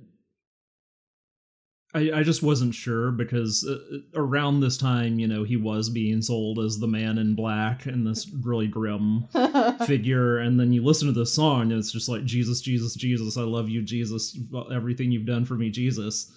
[1.92, 6.22] I I just wasn't sure because uh, around this time, you know, he was being
[6.22, 9.26] sold as the Man in Black and this really grim
[9.86, 13.36] figure, and then you listen to the song, and it's just like Jesus, Jesus, Jesus,
[13.36, 14.38] I love you, Jesus,
[14.72, 16.32] everything you've done for me, Jesus,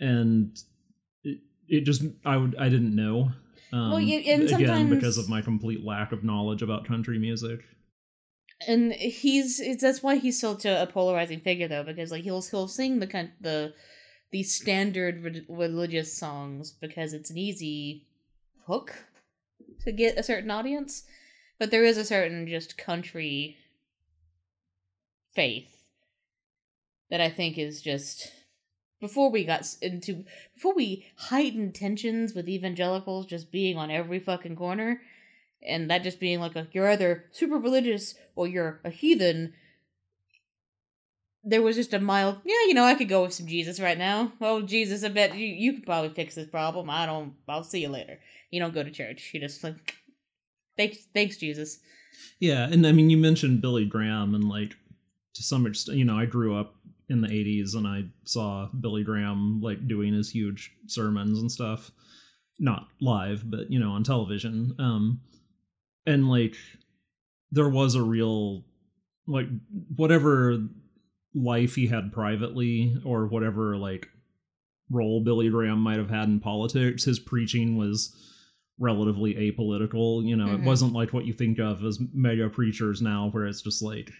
[0.00, 0.58] and
[1.22, 3.30] it, it just I would I didn't know.
[3.72, 7.60] Um, Well, you- and again because of my complete lack of knowledge about country music.
[8.68, 12.40] and he's it's that's why he's such a, a polarizing figure though because like he'll
[12.42, 13.72] he'll sing the kind the
[14.34, 18.04] the standard re- religious songs because it's an easy
[18.66, 18.92] hook
[19.84, 21.04] to get a certain audience
[21.56, 23.56] but there is a certain just country
[25.32, 25.86] faith
[27.10, 28.32] that i think is just
[29.00, 34.56] before we got into before we heightened tensions with evangelicals just being on every fucking
[34.56, 35.00] corner
[35.62, 39.52] and that just being like a you're either super religious or you're a heathen
[41.44, 43.98] there was just a mild yeah you know i could go with some jesus right
[43.98, 44.32] now.
[44.40, 46.90] Oh jesus i bet you, you could probably fix this problem.
[46.90, 48.18] I don't i'll see you later.
[48.50, 49.30] You don't go to church.
[49.32, 49.94] You just like
[50.76, 51.80] thanks thanks jesus.
[52.40, 54.74] Yeah, and I mean, you mentioned Billy Graham, and like
[55.34, 56.74] to some extent, you know, I grew up
[57.08, 61.90] in the '80s, and I saw Billy Graham like doing his huge sermons and stuff,
[62.58, 64.74] not live, but you know, on television.
[64.78, 65.20] Um,
[66.06, 66.56] and like,
[67.50, 68.64] there was a real
[69.26, 69.46] like
[69.96, 70.58] whatever
[71.34, 74.08] life he had privately, or whatever like
[74.90, 78.14] role Billy Graham might have had in politics, his preaching was
[78.78, 80.24] relatively apolitical.
[80.26, 80.60] You know, Mhm.
[80.60, 84.10] it wasn't like what you think of as mega preachers now, where it's just like,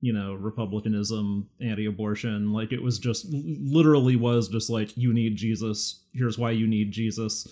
[0.00, 2.52] you know, republicanism, anti-abortion.
[2.52, 6.04] Like it was just literally was just like, you need Jesus.
[6.12, 7.46] Here's why you need Jesus.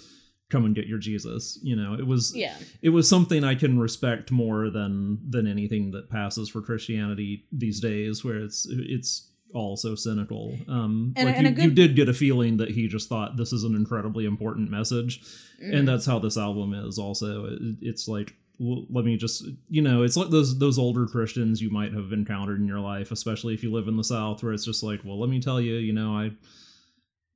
[0.52, 1.58] Come and get your Jesus.
[1.62, 5.90] You know, it was yeah it was something I can respect more than than anything
[5.92, 10.56] that passes for Christianity these days, where it's it's all so cynical.
[10.68, 13.52] Um, And like and you, you did get a feeling that he just thought this
[13.52, 15.20] is an incredibly important message,
[15.62, 15.74] Mhm.
[15.78, 16.98] and that's how this album is.
[16.98, 21.60] Also, it, it's like let me just you know it's like those those older Christians
[21.62, 24.52] you might have encountered in your life, especially if you live in the South, where
[24.52, 26.32] it's just like, well, let me tell you, you know, I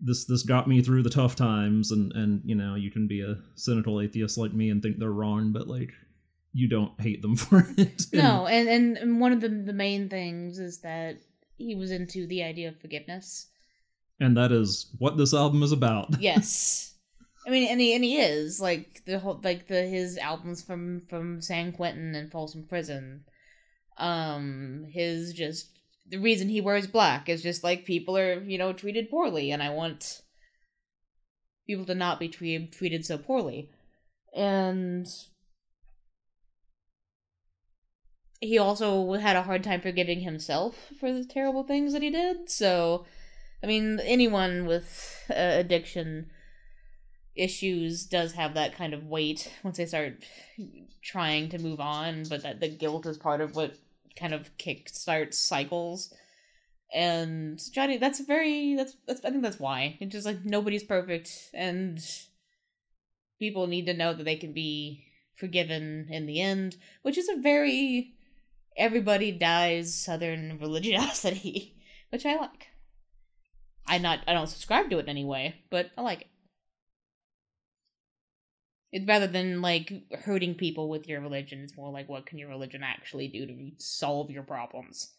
[0.00, 3.20] this this got me through the tough times and and you know you can be
[3.22, 5.90] a cynical atheist like me and think they're wrong but like
[6.52, 9.72] you don't hate them for it And- No, and, and and one of the the
[9.72, 11.20] main things is that
[11.58, 13.46] he was into the idea of forgiveness.
[14.20, 16.92] and that is what this album is about Yes.
[17.46, 21.02] I mean, and he and he is like the whole like the his albums from
[21.08, 23.22] from San Quentin and Folsom Prison.
[23.98, 25.75] Um, his just
[26.08, 29.62] the reason he wears black is just like people are you know treated poorly, and
[29.62, 30.22] I want
[31.66, 33.70] people to not be treated treated so poorly,
[34.34, 35.06] and
[38.40, 42.50] he also had a hard time forgiving himself for the terrible things that he did.
[42.50, 43.06] So,
[43.62, 46.30] I mean, anyone with uh, addiction
[47.34, 50.24] issues does have that kind of weight once they start
[51.02, 53.76] trying to move on, but that the guilt is part of what
[54.18, 56.12] kind of kickstarts cycles.
[56.94, 61.30] And Johnny, that's very that's that's I think that's why it's just like nobody's perfect,
[61.52, 61.98] and
[63.38, 65.04] people need to know that they can be
[65.36, 68.14] forgiven in the end, which is a very
[68.76, 71.74] everybody dies southern religiosity,
[72.10, 72.68] which I like.
[73.86, 76.26] I not I don't subscribe to it anyway, but I like it.
[78.96, 79.92] It rather than like
[80.24, 83.70] hurting people with your religion, it's more like what can your religion actually do to
[83.78, 85.12] solve your problems.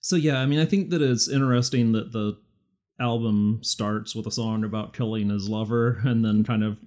[0.00, 2.36] so yeah i mean i think that it's interesting that the
[3.00, 6.78] album starts with a song about killing his lover and then kind of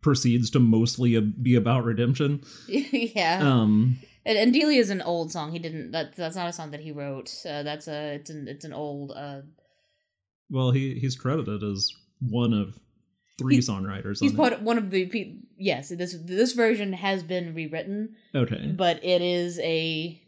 [0.00, 3.40] proceeds to mostly be about redemption yeah.
[3.42, 5.52] um And, and Delia is an old song.
[5.52, 5.92] He didn't.
[5.92, 7.32] That that's not a song that he wrote.
[7.48, 9.12] Uh, that's a it's an it's an old.
[9.16, 9.40] Uh,
[10.50, 12.78] well he he's credited as one of
[13.38, 15.88] three He- songwriters he's on part of one of the pe- yes.
[15.90, 20.20] This this version has been rewritten, okay but it is a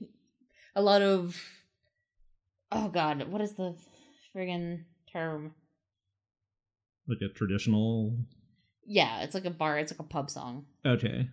[0.77, 1.37] a lot of
[2.73, 3.75] oh god, what is the
[4.35, 5.55] friggin' term?
[7.09, 8.17] like a traditional
[8.87, 9.79] Yeah, it's like a bar.
[9.81, 10.67] It's like a pub song.
[10.87, 11.29] Okay.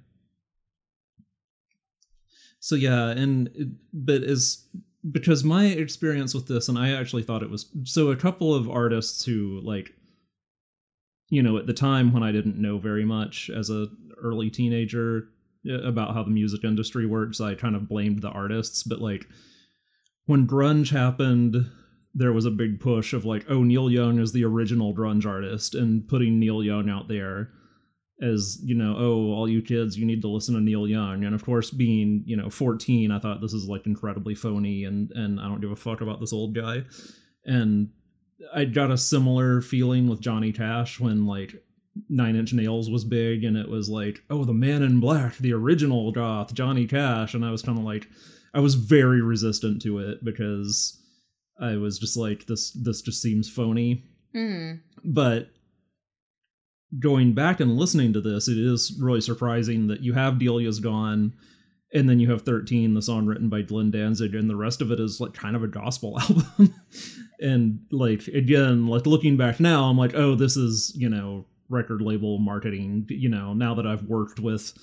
[2.60, 4.66] So yeah, and it- but as
[5.12, 8.70] because my experience with this, and I actually thought it was so a couple of
[8.70, 9.94] artists who like,
[11.30, 13.88] you know, at the time when I didn't know very much as a
[14.22, 15.28] early teenager
[15.70, 18.84] uh, about how the music industry works, I kind of blamed the artists.
[18.84, 19.28] But like
[20.26, 21.70] when grunge happened,
[22.14, 25.76] there was a big push of like, oh, Neil Young is the original grunge artist,
[25.76, 27.52] and putting Neil Young out there
[28.22, 31.36] as you know oh all you kids you need to listen to neil young and
[31.36, 35.40] of course being you know 14 i thought this is like incredibly phony and and
[35.40, 36.84] i don't give a fuck about this old guy
[37.46, 37.90] and
[38.54, 41.56] i got a similar feeling with johnny cash when like
[42.10, 45.54] nine inch nails was big and it was like oh the man in black the
[45.54, 48.08] original goth johnny cash and i was kind of like
[48.54, 51.02] i was very resistant to it because
[51.60, 54.74] i was just like this this just seems phony Hmm.
[55.04, 55.50] but
[57.00, 61.34] going back and listening to this, it is really surprising that you have Delia's Gone,
[61.94, 64.92] and then you have 13, the song written by Glenn Danzig, and the rest of
[64.92, 66.74] it is like kind of a gospel album.
[67.40, 72.02] and like again, like looking back now, I'm like, oh, this is, you know, record
[72.02, 74.74] label marketing, you know, now that I've worked with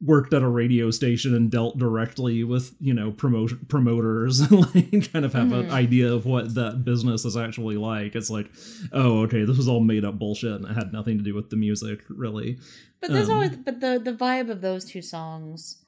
[0.00, 5.12] worked at a radio station and dealt directly with you know promote promoters and like
[5.12, 5.60] kind of have Mhm.
[5.60, 8.50] an idea of what that business is actually like it's like
[8.92, 11.48] oh okay this was all made up bullshit and it had nothing to do with
[11.48, 12.58] the music really
[13.00, 15.83] But there's Um, always but the the vibe of those two songs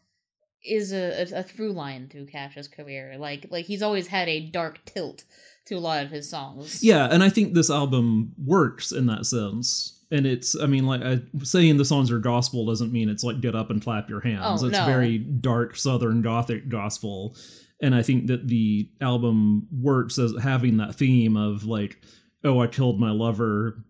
[0.66, 3.16] is a, a, through line through Cash's career.
[3.18, 5.24] Like like he's always had a dark tilt
[5.66, 6.80] to a lot of his songs.
[6.82, 11.02] yeah and i think this album works in that sense and it's i mean like
[11.02, 14.20] I, saying the songs are gospel doesn't mean it's like get up and clap your
[14.20, 14.86] hands Oh, it's no.
[14.86, 17.36] very dark southern gothic gospel
[17.82, 21.98] and i think that the album works as having that theme of like
[22.44, 23.82] oh i killed my lover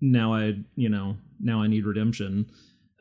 [0.00, 2.50] now i you know now i need redemption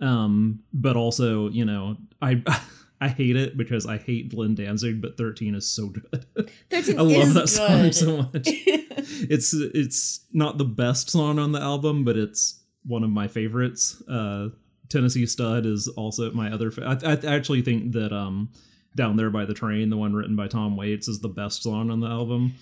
[0.01, 2.43] um but also you know i
[3.03, 6.25] i hate it because i hate glenn danzig but 13 is so good
[6.69, 7.95] Thirteen i love that song good.
[7.95, 13.09] so much it's it's not the best song on the album, but it's one of
[13.09, 14.01] my favorites.
[14.09, 14.49] Uh,
[14.89, 16.71] Tennessee Stud is also my other.
[16.71, 18.49] Fa- I, I actually think that um,
[18.95, 21.89] down there by the train, the one written by Tom Waits, is the best song
[21.89, 22.53] on the album.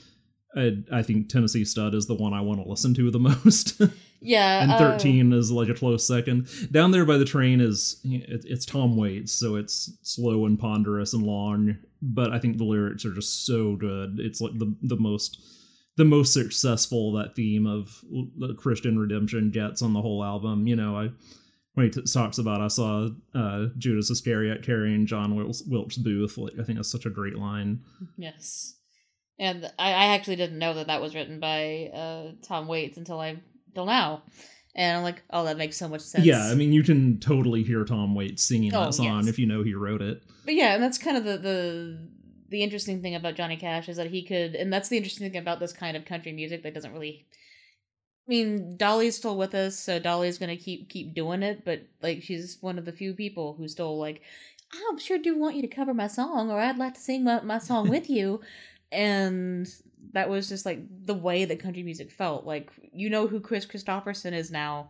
[0.55, 3.81] I, I think Tennessee Stud is the one I want to listen to the most,
[4.19, 6.47] yeah, and uh, Thirteen is like a close second.
[6.71, 11.13] Down there by the train is it, it's Tom Waits, so it's slow and ponderous
[11.13, 14.19] and long, but I think the lyrics are just so good.
[14.19, 15.41] It's like the the most
[15.97, 18.03] the most successful that theme of
[18.37, 20.67] the Christian redemption gets on the whole album.
[20.67, 21.09] You know, I
[21.73, 26.37] when he t- talks about I saw uh, Judas Iscariot carrying John Wilkes, Wilkes Booth.
[26.37, 27.81] Like I think that's such a great line.
[28.17, 28.75] Yes,
[29.41, 33.19] and I, I actually didn't know that that was written by uh, Tom Waits until
[33.19, 33.37] I
[33.75, 34.23] till now,
[34.75, 36.23] and I'm like, oh, that makes so much sense.
[36.23, 39.27] Yeah, I mean you can totally hear Tom Waits singing Oh, that song yes.
[39.27, 40.21] if you know he wrote it.
[40.45, 42.07] but yeah, and that's kind of the the
[42.49, 45.41] the interesting thing about Johnny Cash is that he could, and that's the interesting thing
[45.41, 47.25] about this kind of country music that doesn't really.
[48.27, 51.65] I mean, Dolly's still with us, so Dolly's gonna keep keep doing it.
[51.65, 54.21] But like, she's one of the few people who still like,
[54.73, 57.41] I sure do want you to cover my song, or I'd like to sing my,
[57.41, 58.41] my song with you.
[58.91, 59.67] And
[60.13, 62.45] that was just like the way that country music felt.
[62.45, 64.89] Like, you know who Kris Kristofferson is now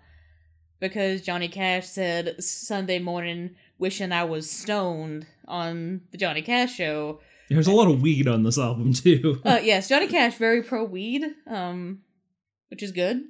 [0.80, 7.22] because Johnny Cash said Sunday morning, wishing I was stoned on the Johnny Cash show.
[7.50, 9.42] There's a lot of weed on this album too.
[9.46, 12.00] Uh, yes, Johnny Cash very pro weed, um,
[12.70, 13.22] which is good.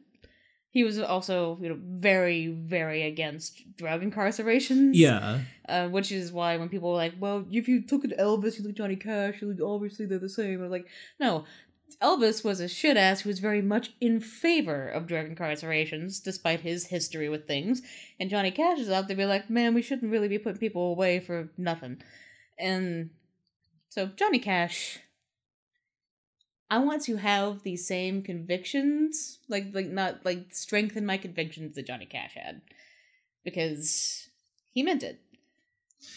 [0.72, 4.92] He was also, you know, very, very against drug incarcerations.
[4.94, 8.58] yeah, Uh, which is why when people were like, "Well, if you took it Elvis,
[8.58, 10.88] you look Johnny Cash, you look obviously they're the same," I was like,
[11.20, 11.46] "No."
[12.02, 16.62] Elvis was a shit ass who was very much in favor of drug incarcerations, despite
[16.62, 17.82] his history with things.
[18.20, 20.90] And Johnny Cash is out there be like, man, we shouldn't really be putting people
[20.90, 22.02] away for nothing.
[22.58, 23.10] And
[23.90, 25.00] so Johnny Cash,
[26.72, 31.86] I want to have the same convictions, like like not like strengthen my convictions that
[31.86, 32.62] Johnny Cash had,
[33.44, 34.28] because
[34.74, 35.20] he meant it.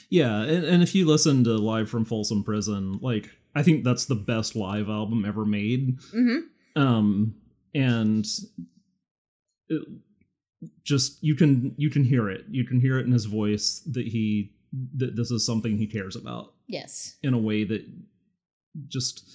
[0.09, 4.07] yeah, and, and if you listen to Live from Folsom Prison, like I think that's
[4.07, 5.99] the best live album ever made.
[6.15, 6.81] Mm-hmm.
[6.81, 7.35] um
[7.75, 8.25] and
[9.69, 9.83] it,
[10.85, 14.07] just you can you can hear it you can hear it in his voice that
[14.07, 14.53] he
[14.97, 17.17] that this is something he cares about Yes.
[17.23, 17.85] in a way that
[18.89, 19.29] just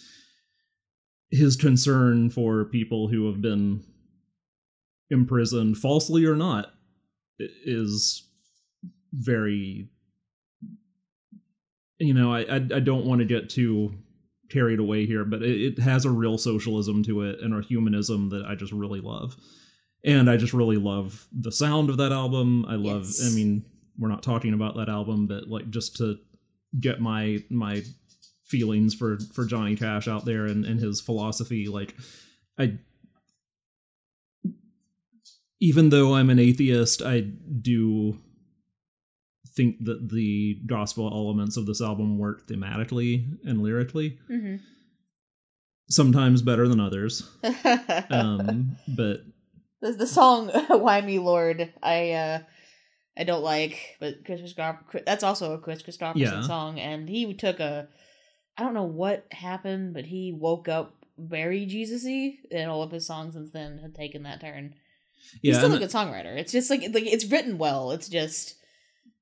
[1.32, 3.84] his concern for people who have been
[5.10, 6.72] imprisoned falsely or not
[7.40, 8.28] is
[9.14, 9.90] very
[11.98, 13.94] you know i i, I don't want to get too
[14.50, 18.30] carried away here but it, it has a real socialism to it and a humanism
[18.30, 19.36] that i just really love.
[20.04, 22.66] And i just really love the sound of that album.
[22.68, 23.66] I love i mean
[23.98, 26.18] we're not talking about that album but like just to
[26.80, 27.84] get my my
[28.50, 31.95] feelings for for johnny cash out there and, and his philosophy like
[32.58, 32.78] i
[35.60, 38.18] even though i'm an atheist i do
[39.56, 44.56] think that the gospel elements of this album work thematically and lyrically Mm-hmm.
[45.89, 47.30] sometimes better than others
[48.10, 49.22] um but
[49.82, 52.39] the, the song "Why Me Lord" I uh
[53.18, 56.41] I don't like, but Chris Christopher, that's also a Kris Kristofferson Yeah.
[56.41, 57.88] song, and he took a
[58.60, 63.07] I don't know what happened, but he woke up very Jesus-y, and all of his
[63.07, 64.74] songs since then have taken that turn.
[65.41, 66.38] Yeah, He's still a good songwriter.
[66.38, 67.91] It's just like like it's written well.
[67.91, 68.55] It's just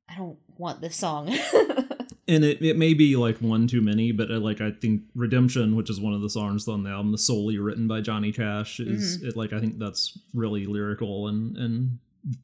[0.09, 1.27] I don't want this song.
[2.27, 5.75] and it, it may be like one too many but uh, like i think redemption
[5.77, 8.81] which is one of the songs on the album the solely written by johnny cash
[8.81, 9.27] is Mm-hmm.
[9.29, 11.99] it like i think that's really lyrical and and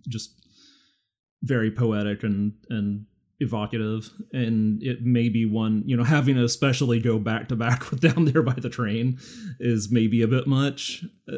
[0.07, 0.31] just
[1.41, 3.05] very poetic and and
[3.43, 7.79] evocative and it may be one you know having to especially go back to back
[7.91, 9.19] with down there by the train
[9.59, 11.37] is maybe a bit much uh,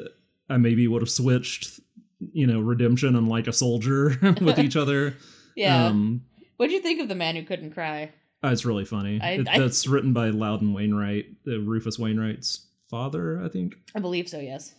[0.50, 1.80] i maybe would have switched
[2.32, 5.16] you know redemption and like a soldier with each other
[5.56, 5.88] yeah.
[5.88, 6.22] um
[6.58, 8.14] What'd you think of the man who couldn't cry?
[8.42, 9.20] Uh, it's really funny.
[9.22, 13.76] I- It- I- that's written by Loudon Wainwright, the Rufus Wainwright's father, I think.
[13.94, 14.40] I believe so.
[14.40, 14.74] Yes.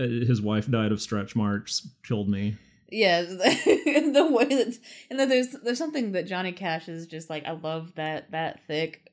[0.00, 2.56] Uh, his wife died of stretch marks, killed me.
[2.88, 4.78] Yeah, the way that
[5.10, 8.60] and then there's there's something that Johnny Cash is just like I love that that
[8.66, 9.12] thick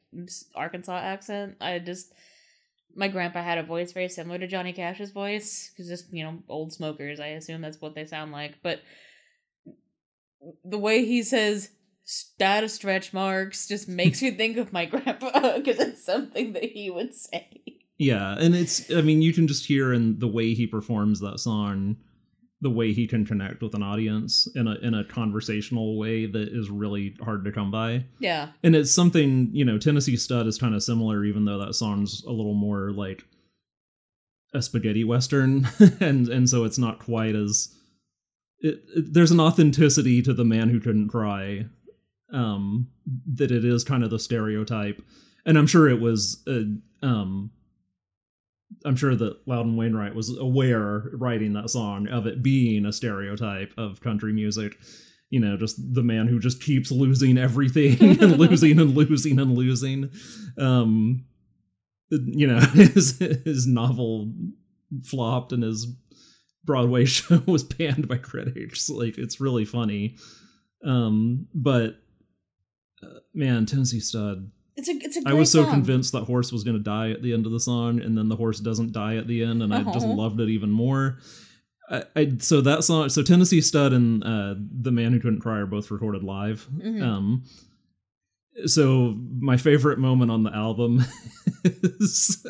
[0.55, 1.57] Arkansas accent.
[1.59, 2.13] I just
[2.95, 6.43] my grandpa had a voice very similar to Johnny Cash's voice because just you know
[6.49, 7.19] old smokers.
[7.19, 8.81] I assume that's what they sound like, but
[10.63, 11.69] the way he says
[12.03, 16.91] "stat stretch marks" just makes me think of my grandpa because it's something that he
[16.91, 17.61] would say.
[17.97, 21.39] Yeah, and it's I mean, you can just hear in the way he performs that
[21.39, 21.97] song
[22.63, 26.47] the way he can connect with an audience in a in a conversational way that
[26.49, 28.05] is really hard to come by.
[28.19, 31.75] Yeah, And it's something, you know, Tennessee Stud is kind of similar even though that
[31.75, 33.23] song's a little more like
[34.53, 35.67] a spaghetti western.
[35.99, 37.69] And and so it's not quite as
[38.59, 41.65] it, it- there's an authenticity to the man who couldn't cry
[42.31, 42.87] um
[43.35, 45.01] that it is kind of the stereotype.
[45.45, 47.51] And i'm sure it was uh, um
[48.85, 53.73] i'm sure that loudon wainwright was aware writing that song of it being a stereotype
[53.77, 54.77] of country music.
[55.29, 59.57] You know just the man who just keeps losing everything and losing and losing and
[59.57, 60.11] losing.
[60.57, 61.25] Um
[62.09, 64.31] you know his his novel
[65.03, 65.87] flopped and his
[66.63, 68.89] broadway show was banned by critics.
[68.89, 70.17] Like it's really funny.
[70.85, 71.95] Um but
[73.01, 75.21] uh, man tennessee stud it's a it's a.
[75.21, 75.71] Great i was so song.
[75.71, 78.29] convinced that horse was going to die at the end of the song and then
[78.29, 80.11] the horse doesn't die at the end and i just Oh.
[80.11, 81.19] loved it even more
[81.89, 85.57] I, I so that song so tennessee stud and uh the man who couldn't cry
[85.59, 87.01] are both recorded live Mhm.
[87.03, 87.43] um
[88.65, 91.03] so my favorite moment on the album
[91.63, 92.45] is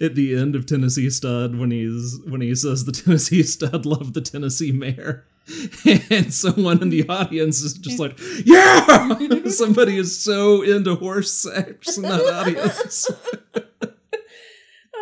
[0.00, 4.14] at the end of Tennessee Stud when he's when he says the Tennessee Stud loved
[4.14, 5.26] the Tennessee mare.
[6.10, 9.16] And someone in the audience is just like, Yeah!
[9.48, 13.10] Somebody is so into horse sex in that audience.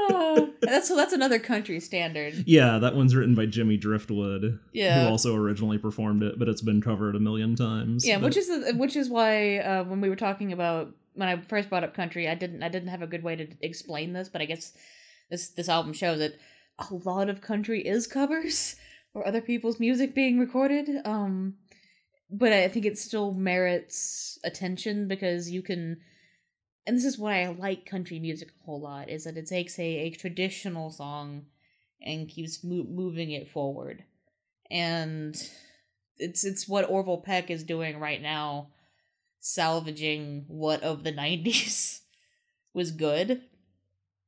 [0.09, 2.45] Oh, that's so that's another country standard.
[2.47, 5.05] Yeah, that one's written by Jimmy Driftwood, Yeah.
[5.05, 8.07] who also originally performed it, but it's been covered a million times.
[8.07, 11.29] Yeah, But- which is the, which is why uh, when we were talking about when
[11.29, 14.13] I first brought up country, I didn't I didn't have a good way to explain
[14.13, 14.73] this, but I guess
[15.31, 16.35] this this album shows that
[16.79, 18.77] a lot of country is covers
[19.17, 20.91] or other people's music being recorded.
[21.07, 21.55] Um,
[22.31, 25.99] but I think it still merits attention because you can.
[26.87, 29.77] And this is why I like country music a whole lot is that it takes
[29.79, 31.47] a, a traditional song
[32.01, 34.05] and keeps mo- moving it forward,
[34.71, 35.35] and
[36.19, 38.69] it's it's what Orville Peck is doing right now,
[39.41, 42.01] salvaging what of the '90s
[42.75, 43.43] was good,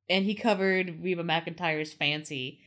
[0.08, 2.60] and he covered Reba McEntire's "Fancy."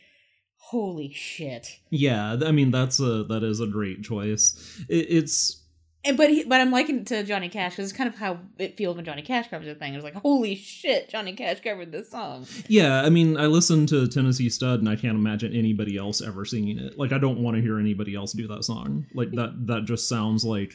[0.70, 1.80] Holy shit!
[1.90, 4.84] Yeah, I mean that's a that is a great choice.
[4.88, 5.62] It, it's
[6.06, 8.40] And but he, but I'm liking it to Johnny Cash because it's kind of how
[8.58, 9.96] it feels when Johnny Cash covers a thing.
[9.96, 12.46] It's like holy shit, Johnny Cash covered this song.
[12.68, 16.46] yeah, I mean I listened to Tennessee Stud and I can't imagine anybody else ever
[16.46, 16.98] singing it.
[16.98, 19.08] Like I don't want to hear anybody else do that song.
[19.14, 20.74] Like that that just sounds like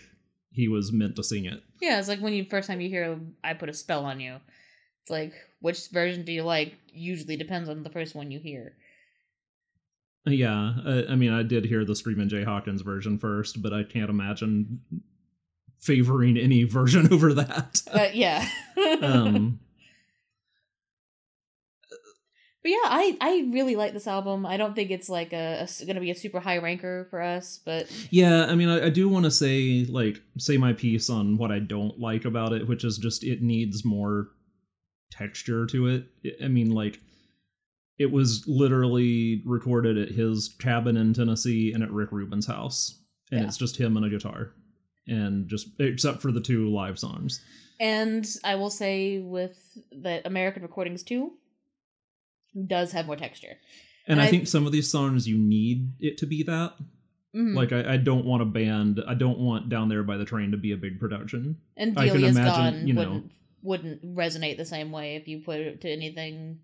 [0.50, 1.62] he was meant to sing it.
[1.80, 4.36] Yeah, it's like when you first time you hear "I Put a Spell on You."
[5.02, 6.74] It's like which version do you like?
[6.92, 8.74] Usually depends on the first one you hear.
[10.26, 13.84] Yeah, I, I mean I did hear the Screamin' Jay Hawkins version first, but I
[13.84, 14.80] can't imagine
[15.80, 17.82] favoring any version over that.
[17.92, 18.48] But yeah.
[19.02, 19.60] um
[22.62, 24.44] But yeah, I I really like this album.
[24.44, 27.22] I don't think it's like a, a s- gonna be a super high ranker for
[27.22, 31.08] us, but Yeah, I mean, I, I do want to say like say my piece
[31.08, 34.30] on what I don't like about it, which is just it needs more
[35.12, 36.06] texture to it.
[36.42, 36.98] I mean, like
[37.98, 42.98] it was literally recorded at his cabin in Tennessee and at Rick Rubin's house,
[43.30, 43.46] and Yeah.
[43.46, 44.52] it's just him and a guitar,
[45.06, 47.42] and just except for the two live songs.
[47.78, 49.58] and I will say with
[49.92, 51.32] that American Recordings too
[52.66, 53.56] does have more texture.
[54.08, 56.74] And And I I- think some of these songs you need it to be that.
[57.34, 57.54] Mhm.
[57.54, 59.02] Like I, I don't want a band.
[59.06, 61.58] I don't want Down There by the Train to be a big production.
[61.76, 62.44] and I can imagine,
[62.78, 63.32] Gone you know- wouldn't
[63.62, 66.60] wouldn't resonate the same way if you put it to anything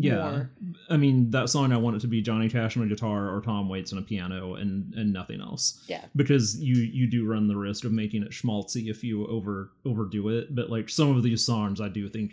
[0.00, 0.30] Yeah.
[0.30, 0.50] more.
[0.90, 3.40] I mean, that song I want it to be Johnny Cash on a guitar or
[3.40, 5.84] Tom Waits on a piano and and nothing else.
[5.88, 6.04] Yeah.
[6.14, 10.28] Because you you do run the risk of making it schmaltzy if you over overdo
[10.28, 10.54] it.
[10.54, 12.32] But like some of these songs I do think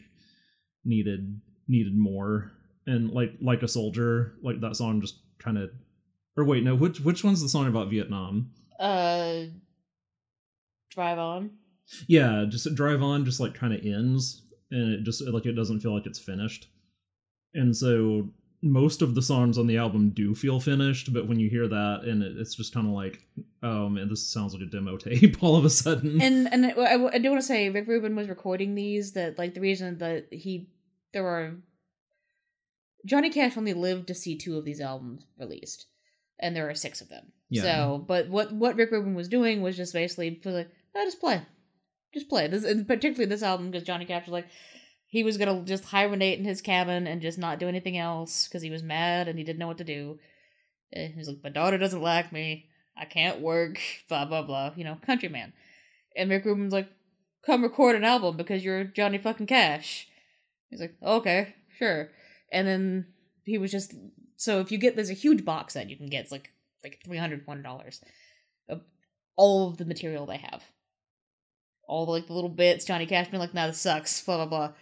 [0.83, 2.51] needed needed more.
[2.85, 5.71] And like like a soldier, like that song just kind of
[6.37, 8.51] or wait, no, which which one's the song about Vietnam?
[8.79, 9.45] Uh
[10.91, 11.49] Drive On.
[12.07, 15.79] Yeah, just drive on just like kind of ends and it just like it doesn't
[15.79, 16.67] feel like it's finished.
[17.55, 18.29] And so
[18.61, 22.01] most of the songs on the album do feel finished, but when you hear that
[22.03, 23.21] and it, it's just kind of like,
[23.63, 26.19] oh man, this sounds like a demo tape all of a sudden.
[26.21, 29.13] And and I, I do want to say Rick Rubin was recording these.
[29.13, 30.69] That like the reason that he
[31.13, 31.55] there were
[33.05, 35.85] Johnny Cash only lived to see two of these albums released,
[36.39, 37.31] and there are six of them.
[37.49, 37.61] Yeah.
[37.61, 41.43] So, but what what Rick Rubin was doing was just basically like, oh, just play,
[42.13, 44.47] just play this, and particularly this album because Johnny Cash was like,
[45.15, 48.61] he was gonna just hibernate in his cabin and just not do anything else because
[48.61, 50.19] he was mad and he didn't know what to do.
[50.91, 52.67] And he's like, my daughter doesn't like me.
[52.97, 53.79] I can't work.
[54.09, 54.73] Blah blah blah.
[54.75, 55.53] You know, countryman.
[56.17, 56.89] And Rick Rubin's like,
[57.45, 60.09] come record an album because you're Johnny fucking Cash.
[60.69, 62.09] He's like, okay, sure.
[62.51, 63.05] And then
[63.45, 63.93] he was just
[64.35, 66.51] so if you get there's a huge box set you can get it's like
[66.83, 68.01] like three hundred one dollars
[68.67, 68.81] of
[69.37, 70.65] all of the material they have.
[71.87, 74.45] All the like the little bits, Johnny Cash being like, nah, this sucks, blah blah
[74.47, 74.73] blah.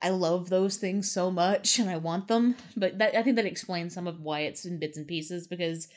[0.00, 3.46] I love those things so much and I want them, but that I think that
[3.46, 5.88] explains some of why it's in bits and pieces because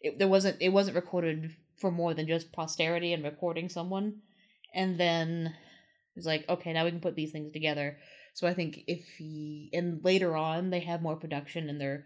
[0.00, 4.16] it, there wasn't it wasn't recorded for more than just posterity and recording someone,
[4.74, 5.54] and then
[6.14, 7.98] it's like okay now we can put these things together.
[8.34, 12.04] So I think if he and later on they have more production and they're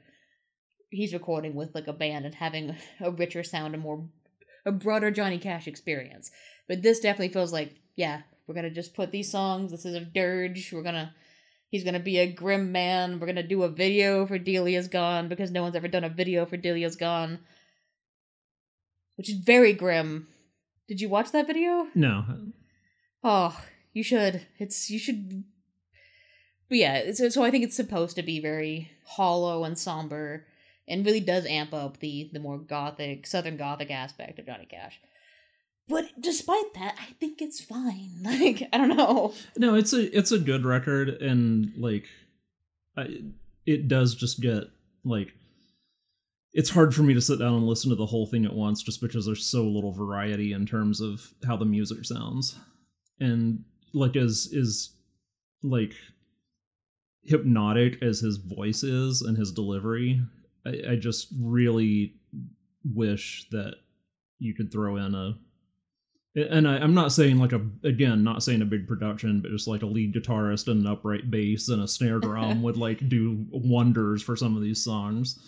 [0.91, 4.09] he's recording with like a band and having a richer sound and more
[4.65, 6.31] a broader Johnny Cash experience.
[6.69, 9.73] But this definitely feels like yeah we're gonna just put these songs.
[9.73, 10.71] This is a dirge.
[10.73, 11.15] We're gonna
[11.73, 13.19] He's gonna be a grim man.
[13.19, 16.45] We're gonna do a video for Delia's Gone because no one's ever done a video
[16.45, 17.39] for Delia's Gone,
[19.17, 20.29] which is very grim.
[20.87, 21.87] Did you watch that video?
[21.95, 22.27] No.
[23.25, 23.59] Oh,
[23.95, 24.47] you should.
[24.59, 25.45] It's you should.
[26.69, 30.45] But yeah, so so I think it's supposed to be very hollow and somber,
[30.87, 35.01] and really does amp up the the more gothic, southern gothic aspect of Johnny Cash.
[35.89, 38.11] But despite that, I think it's fine.
[38.23, 39.35] Like I don't know.
[39.57, 42.07] No, it's a it's a good record, and like,
[42.97, 43.09] I,
[43.67, 44.65] it does just get
[45.05, 45.33] like.
[46.55, 48.83] It's hard for me to sit down and listen to the whole thing at once,
[48.83, 52.59] just because there's so little variety in terms of how the music sounds,
[53.21, 53.65] and
[53.95, 54.95] like as is
[55.63, 55.95] like
[57.25, 60.21] hypnotic as his voice is and his delivery,
[60.67, 62.15] I, I just really
[62.85, 63.77] wish that
[64.39, 65.35] you could throw in a
[66.35, 69.69] and I, am not saying like a again not saying a big production but just
[69.69, 73.47] like a lead guitarist and an upright bass and a snare drum would like do
[73.51, 75.39] wonders for some of these songs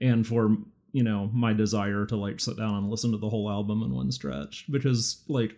[0.00, 0.56] and for
[0.92, 3.92] you know my desire to like sit down and listen to the whole album in
[3.92, 5.56] one stretch because like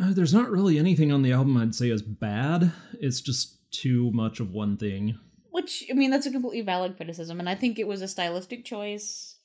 [0.00, 2.72] uh, there's not really anything on the album i'd say is bad.
[3.00, 5.18] It's just too much of one thing.
[5.50, 8.64] Which i mean that's a completely valid criticism and i think it was a stylistic
[8.64, 9.36] choice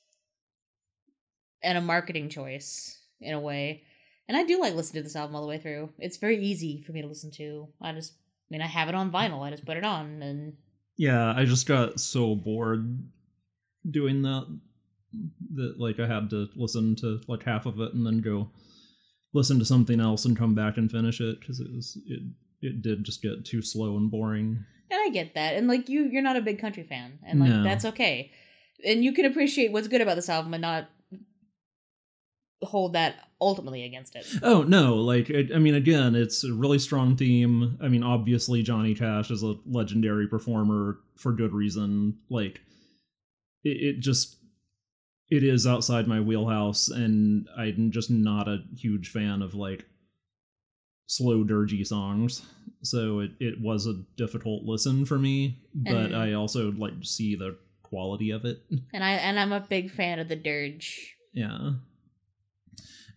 [1.62, 3.82] and a marketing choice in a way.
[4.28, 5.90] And I do like listening to this album all the way through.
[5.98, 7.68] It's very easy for me to listen to.
[7.80, 9.46] I just, I mean, I have it on vinyl.
[9.46, 10.54] I just put it on and.
[10.96, 13.02] Yeah, I just got so bored
[13.90, 14.46] doing that
[15.54, 18.50] that like I had to listen to like half of it and then go
[19.32, 22.22] listen to something else and come back and finish it because it was it
[22.62, 24.64] it did just get too slow and boring.
[24.90, 27.50] And I get that, and like you, you're not a big country fan, and like
[27.50, 27.62] no.
[27.62, 28.30] that's okay.
[28.86, 30.88] And you can appreciate what's good about this album and not
[32.62, 34.26] hold that ultimately against it.
[34.42, 37.78] Oh no, like I mean, again, it's a really strong theme.
[37.82, 42.18] I mean, obviously Johnny Cash is a legendary performer for good reason.
[42.30, 42.60] Like
[43.62, 44.36] it, it just
[45.30, 49.84] it is outside my wheelhouse, and I'm just not a huge fan of like
[51.06, 52.46] slow dirgy songs
[52.82, 57.34] so it, it was a difficult listen for me but and, i also like see
[57.34, 61.72] the quality of it and i and i'm a big fan of the dirge yeah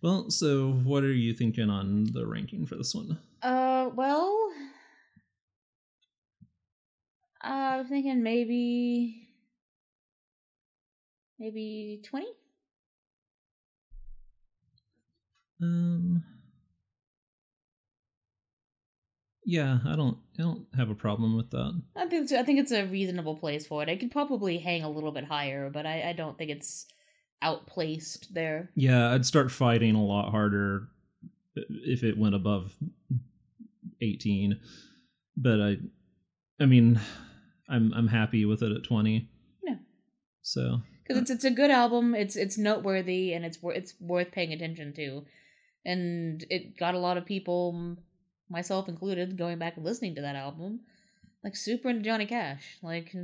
[0.02, 3.18] well, so what are you thinking on the ranking for this one?
[3.42, 4.50] Uh, well,
[7.40, 9.28] I'm thinking maybe
[11.38, 12.26] maybe 20
[15.62, 16.22] um.
[19.44, 21.80] Yeah i don't i don't have a problem with that.
[21.96, 23.88] I think i think it's a reasonable place for it.
[23.88, 26.86] I could probably hang a little bit higher but i i don't think it's
[27.42, 28.70] outplaced there.
[28.74, 30.88] Yeah, I'd start fighting a lot harder
[31.54, 32.76] if it went above
[34.00, 34.60] 18.
[35.36, 35.76] But I
[36.60, 37.00] I mean,
[37.68, 39.28] I'm I'm happy with it at 20.
[39.64, 39.76] Yeah.
[40.42, 44.52] So cuz it's it's a good album, it's it's noteworthy and it's it's worth paying
[44.52, 45.24] attention to.
[45.84, 47.96] And it got a lot of people
[48.50, 50.80] myself included going back and listening to that album
[51.44, 52.78] like super into Johnny Cash.
[52.82, 53.14] Like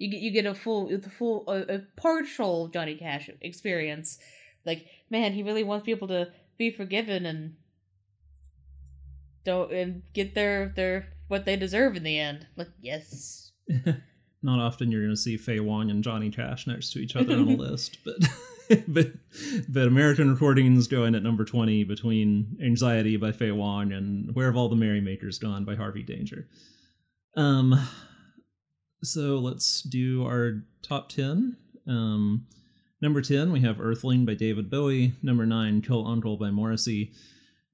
[0.00, 4.18] you get you get a full the full a, a partial Johnny Cash experience.
[4.64, 7.54] Like man, he really wants people to be forgiven and
[9.44, 12.46] don't and get their their what they deserve in the end.
[12.56, 13.52] Like yes.
[14.42, 17.34] Not often you're going to see Faye Wong and Johnny Cash next to each other
[17.34, 18.16] on a list, but
[18.88, 19.12] but
[19.68, 24.56] but American Recordings going at number twenty between Anxiety by Faye Wong and Where Have
[24.56, 26.48] All the Merrymakers Gone by Harvey Danger.
[27.36, 27.78] Um,
[29.02, 31.56] so let's do our top ten.
[31.86, 32.46] Um,
[33.00, 35.12] number ten we have Earthling by David Bowie.
[35.22, 37.12] Number nine Kill Uncle by Morrissey.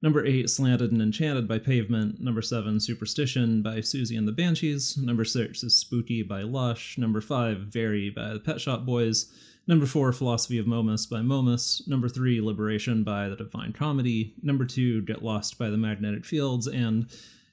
[0.03, 2.21] Number 8, Slanted and Enchanted by Pavement.
[2.21, 4.95] Number 7, Superstition by Siouxsie and the Banshees.
[4.95, 6.99] Number 6 is Spooky by Lush.
[6.99, 9.33] Number 5, Very by the Pet Shop Boys.
[9.65, 11.81] Number 4, Philosophy of Momus by Momus.
[11.87, 14.35] Number 3, Liberation by The Divine Comedy.
[14.43, 16.67] Number 2, Get Lost by The Magnetic Fields.
[16.67, 17.07] And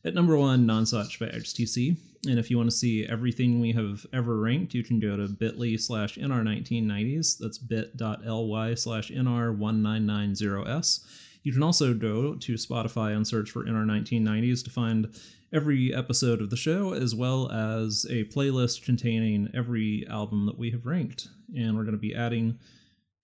[0.05, 1.97] at number 1, Nonsuch by XTC.
[2.27, 5.29] And if you want to see everything we have ever ranked, you can go to
[5.29, 7.39] bit.ly slash nr1990s.
[7.39, 11.05] That's bit.ly slash nr1990s.
[11.45, 15.15] You can also go to Spotify and search for NR1990s to find
[15.53, 20.71] every episode of the show, as well as a playlist containing every album that we
[20.71, 21.29] have ranked.
[21.55, 22.59] And we're going to be adding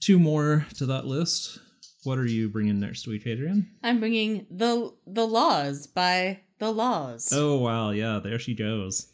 [0.00, 1.60] two more to that list.
[2.04, 3.70] What are you bringing next week, Adrian?
[3.82, 7.32] I'm bringing the the La's by the La's.
[7.34, 9.08] Oh wow, yeah, there she goes.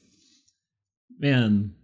[1.19, 1.75] Man,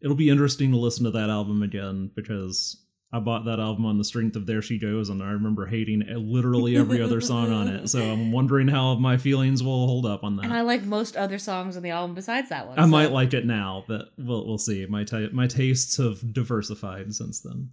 [0.00, 2.82] it'll be interesting to listen to that album again because
[3.12, 6.04] I bought that album on the strength of There She Goes, and I remember hating
[6.08, 7.88] literally every other song on it.
[7.88, 10.44] So I'm wondering how my feelings will hold up on that.
[10.44, 12.78] And I like most other songs on the album besides that one.
[12.78, 14.86] I so- might like it now, but we'll we'll see.
[14.86, 17.70] My ta- my tastes have diversified since then.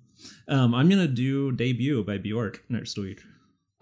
[0.48, 3.22] Um, I'm gonna do debut by Bjork next week,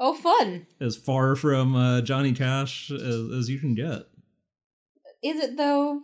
[0.03, 0.65] Oh, fun!
[0.79, 4.07] as far from uh, Johnny Cash as, as you can get.
[5.23, 6.01] Is it though?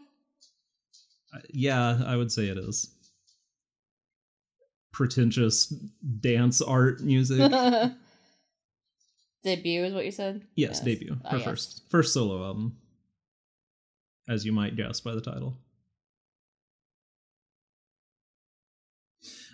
[1.34, 2.92] Uh, Yeah, I would say it is.
[4.94, 5.74] Pretentious
[6.20, 7.40] dance art music.
[9.44, 10.44] Debut is what you said.
[10.56, 11.18] Yes, debut.
[11.26, 11.46] Ah, Her yes.
[11.46, 12.78] first first solo album.
[14.30, 15.58] As you might guess by the title.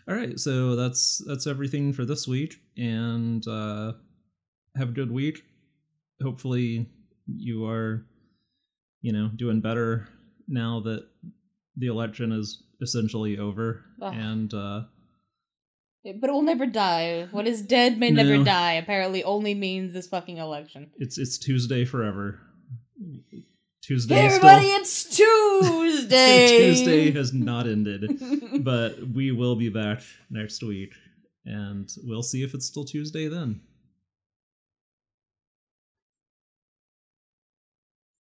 [0.07, 3.93] All right, so that's that's everything for this week and uh
[4.75, 5.43] have a good week.
[6.21, 6.87] Hopefully
[7.27, 8.05] you are
[9.03, 10.07] you know, doing better
[10.47, 11.05] now that
[11.77, 14.13] the election is essentially over Ugh.
[14.15, 14.81] and uh
[16.03, 17.27] But it will never die.
[17.31, 18.73] What is dead may never die.
[18.73, 20.91] Apparently, only means this fucking election.
[20.97, 22.39] it's it's Tuesday forever.
[23.81, 26.47] Tuesday Hey, everybody, still it's Tuesday.
[26.57, 28.19] Tuesday has not ended.
[28.63, 30.93] but we will be back next week
[31.45, 33.59] and we'll see if it's still Tuesday then.